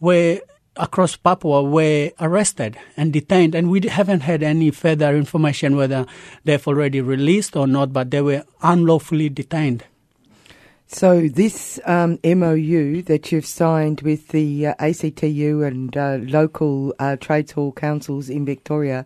were 0.00 0.40
across 0.76 1.16
Papua 1.16 1.62
were 1.62 2.10
arrested 2.20 2.78
and 2.96 3.12
detained, 3.12 3.54
and 3.54 3.70
we 3.70 3.80
haven't 3.88 4.20
had 4.20 4.42
any 4.42 4.70
further 4.70 5.16
information 5.16 5.76
whether 5.76 6.06
they've 6.44 6.68
already 6.68 7.00
released 7.00 7.56
or 7.56 7.66
not, 7.66 7.92
but 7.92 8.10
they 8.10 8.22
were 8.22 8.44
unlawfully 8.62 9.28
detained. 9.28 9.84
So 10.90 11.28
this 11.28 11.78
um, 11.84 12.18
MOU 12.24 13.02
that 13.02 13.30
you've 13.30 13.44
signed 13.44 14.00
with 14.00 14.28
the 14.28 14.68
uh, 14.68 14.74
ACTU 14.78 15.62
and 15.62 15.94
uh, 15.94 16.16
local 16.22 16.94
uh, 16.98 17.16
trades 17.16 17.52
hall 17.52 17.72
councils 17.72 18.30
in 18.30 18.46
Victoria 18.46 19.04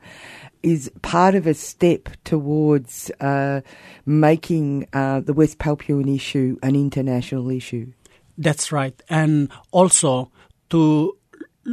is 0.63 0.93
part 1.03 1.35
of 1.35 1.45
a 1.49 1.55
step 1.55 2.09
towards 2.23 3.11
uh, 3.19 3.63
making 4.07 4.87
uh, 4.93 5.21
the 5.21 5.33
West 5.33 5.59
Papuan 5.59 6.09
issue 6.09 6.57
an 6.63 6.77
international 6.77 7.51
issue. 7.51 7.93
That's 8.39 8.71
right, 8.71 9.03
and 9.09 9.51
also 9.73 10.31
to 10.71 11.19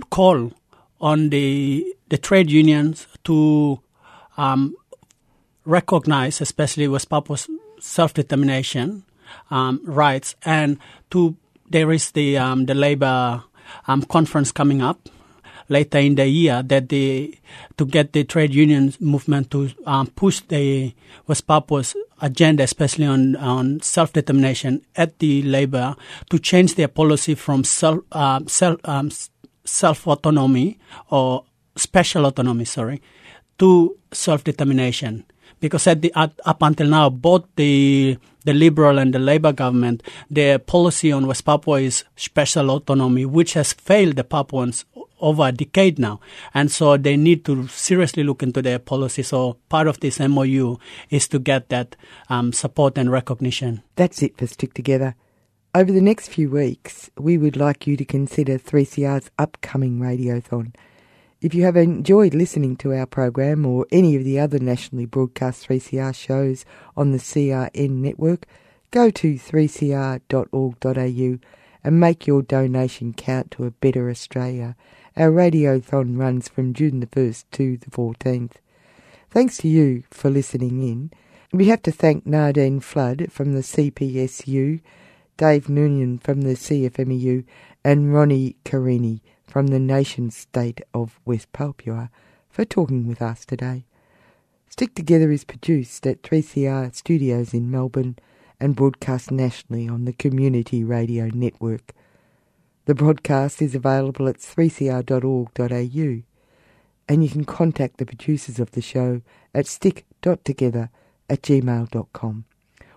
call 0.10 0.52
on 1.00 1.30
the 1.30 1.86
the 2.10 2.18
trade 2.18 2.50
unions 2.50 3.08
to 3.26 3.80
um, 4.38 4.76
recognize, 5.66 6.42
especially 6.42 6.88
West 6.88 7.10
Papua's 7.10 7.48
self 7.80 8.16
determination 8.16 9.04
um, 9.52 9.82
rights, 9.84 10.36
and 10.44 10.78
to 11.12 11.36
there 11.70 11.92
is 11.92 12.12
the 12.12 12.38
um, 12.38 12.66
the 12.66 12.74
labor 12.74 13.44
um, 13.88 14.02
conference 14.04 14.52
coming 14.52 14.82
up 14.82 15.10
later 15.70 16.00
in 16.00 16.16
the 16.16 16.28
year 16.28 16.64
that 16.64 16.90
the 16.90 17.38
to 17.78 17.86
get 17.86 18.14
the 18.14 18.24
trade 18.24 18.54
union 18.54 18.94
movement 19.00 19.52
to 19.52 19.70
um, 19.86 20.08
push 20.08 20.42
the 20.42 20.94
West 21.28 21.48
Papua's 21.48 21.96
agenda, 22.22 22.64
especially 22.64 23.06
on 23.06 23.36
on 23.38 23.82
self 23.82 24.14
determination 24.14 24.82
at 24.96 25.18
the 25.20 25.44
labor, 25.44 25.96
to 26.30 26.40
change 26.40 26.76
their 26.76 26.88
policy 26.88 27.36
from 27.36 27.64
self 27.64 28.00
uh, 28.12 28.42
self 28.48 28.80
um, 28.84 29.10
self 29.64 30.08
autonomy 30.08 30.80
or 31.10 31.46
special 31.76 32.26
autonomy, 32.26 32.66
sorry, 32.66 33.02
to 33.58 33.96
self 34.12 34.44
determination 34.44 35.24
because 35.60 35.88
at 35.88 36.02
the 36.02 36.12
at, 36.16 36.32
up 36.46 36.62
until 36.62 36.88
now, 36.88 37.10
both 37.10 37.46
the 37.56 38.18
the 38.46 38.54
Liberal 38.54 38.98
and 39.00 39.14
the 39.14 39.20
Labour 39.20 39.52
government, 39.52 40.04
their 40.30 40.60
policy 40.60 41.12
on 41.12 41.28
West 41.28 41.46
Papua 41.46 41.82
is 41.82 42.04
special 42.16 42.72
autonomy, 42.72 43.26
which 43.26 43.54
has 43.54 43.74
failed 43.74 44.16
the 44.16 44.24
Papuans 44.24 44.86
over 45.20 45.48
a 45.48 45.52
decade 45.52 46.00
now, 46.00 46.20
and 46.54 46.72
so 46.72 46.98
they 46.98 47.18
need 47.18 47.44
to 47.46 47.68
seriously 47.68 48.24
look 48.24 48.42
into 48.42 48.62
their 48.62 48.80
policy. 48.80 49.24
So 49.24 49.58
part 49.68 49.88
of 49.88 50.00
this 50.00 50.20
MOU 50.20 50.78
is 51.10 51.28
to 51.30 51.40
get 51.40 51.70
that 51.70 51.96
um, 52.30 52.54
support 52.54 52.98
and 52.98 53.12
recognition. 53.12 53.84
That's 53.96 54.22
it 54.24 54.38
for 54.38 54.48
Stick 54.48 54.74
Together. 54.74 55.16
Over 55.76 55.92
the 55.92 56.02
next 56.02 56.30
few 56.30 56.50
weeks, 56.50 57.12
we 57.18 57.38
would 57.38 57.56
like 57.56 57.86
you 57.86 57.96
to 57.98 58.06
consider 58.06 58.58
3CR's 58.58 59.30
upcoming 59.38 60.00
radiothon. 60.00 60.74
If 61.42 61.54
you 61.54 61.64
have 61.64 61.78
enjoyed 61.78 62.34
listening 62.34 62.76
to 62.78 62.94
our 62.94 63.06
program 63.06 63.66
or 63.66 63.88
any 63.94 64.18
of 64.18 64.26
the 64.26 64.38
other 64.38 64.60
nationally 64.60 65.06
broadcast 65.06 65.66
3CR 65.66 66.14
shows 66.14 66.66
on 66.98 67.14
the 67.14 67.18
CRN 67.18 67.92
network, 67.92 68.46
go 68.92 69.10
to 69.10 69.36
3cr.org.au 69.36 70.20
and 71.82 72.00
make 72.00 72.28
your 72.28 72.42
donation 72.42 73.14
count 73.14 73.52
to 73.52 73.64
a 73.64 73.72
better 73.72 74.10
Australia. 74.10 74.76
Our 75.16 75.32
radiothon 75.32 76.20
runs 76.20 76.50
from 76.50 76.74
June 76.74 77.00
the 77.00 77.08
1st 77.08 77.46
to 77.54 77.78
the 77.78 77.90
14th. 77.90 78.56
Thanks 79.30 79.60
to 79.60 79.70
you 79.70 80.04
for 80.12 80.30
listening 80.30 80.84
in. 80.84 81.10
We 81.54 81.70
have 81.70 81.82
to 81.84 81.92
thank 81.94 82.26
Nadine 82.26 82.82
Flood 82.82 83.32
from 83.32 83.54
the 83.54 83.62
CPSU, 83.62 84.82
Dave 85.38 85.70
Noonan 85.70 86.18
from 86.18 86.42
the 86.42 86.56
CFMEU, 86.56 87.46
and 87.86 88.14
Ronnie 88.14 88.58
Kareni 88.66 89.22
from 89.50 89.68
the 89.68 89.80
nation 89.80 90.30
state 90.30 90.80
of 90.94 91.20
West 91.26 91.52
Papua 91.52 92.12
for 92.50 92.66
talking 92.66 93.08
with 93.08 93.22
us 93.22 93.46
today. 93.46 93.86
Stick 94.70 94.94
Together 94.94 95.32
is 95.32 95.44
produced 95.44 96.06
at 96.06 96.22
3CR 96.22 96.94
Studios 96.94 97.54
in 97.54 97.72
Melbourne 97.72 98.18
and 98.60 98.76
broadcast 98.76 99.32
nationally 99.32 99.90
on 99.90 100.06
the 100.06 100.14
Community 100.14 100.84
Radio 100.84 101.30
Network. 101.34 101.94
The 102.86 102.94
broadcast 102.94 103.62
is 103.62 103.74
available 103.74 104.28
at 104.28 104.38
3cr.org.au 104.38 106.24
and 107.08 107.24
you 107.24 107.30
can 107.30 107.46
contact 107.46 107.98
the 107.98 108.06
producers 108.06 108.60
of 108.60 108.72
the 108.72 108.82
show 108.82 109.22
at 109.54 109.66
stick.together 109.66 110.92
at 111.28 111.42
gmail.com 111.42 112.46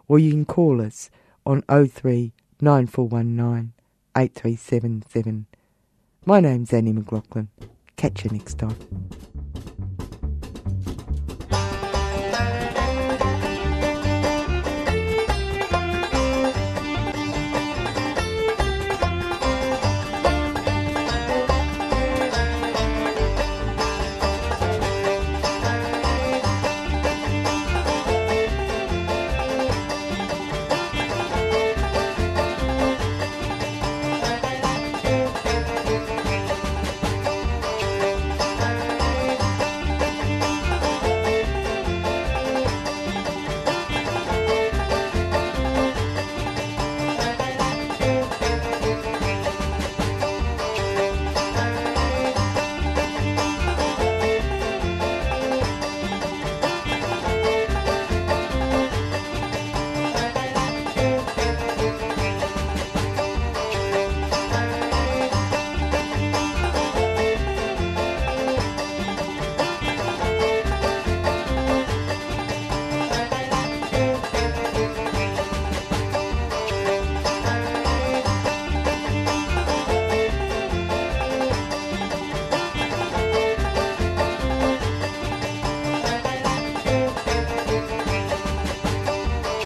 or 0.06 0.18
you 0.18 0.30
can 0.32 0.44
call 0.44 0.82
us 0.82 1.10
on 1.46 1.62
03 1.62 2.32
9419 2.60 3.72
8377. 4.14 5.46
My 6.24 6.38
name's 6.38 6.72
Annie 6.72 6.92
McLaughlin. 6.92 7.48
Catch 7.96 8.22
you 8.24 8.30
next 8.30 8.56
time. 8.56 8.76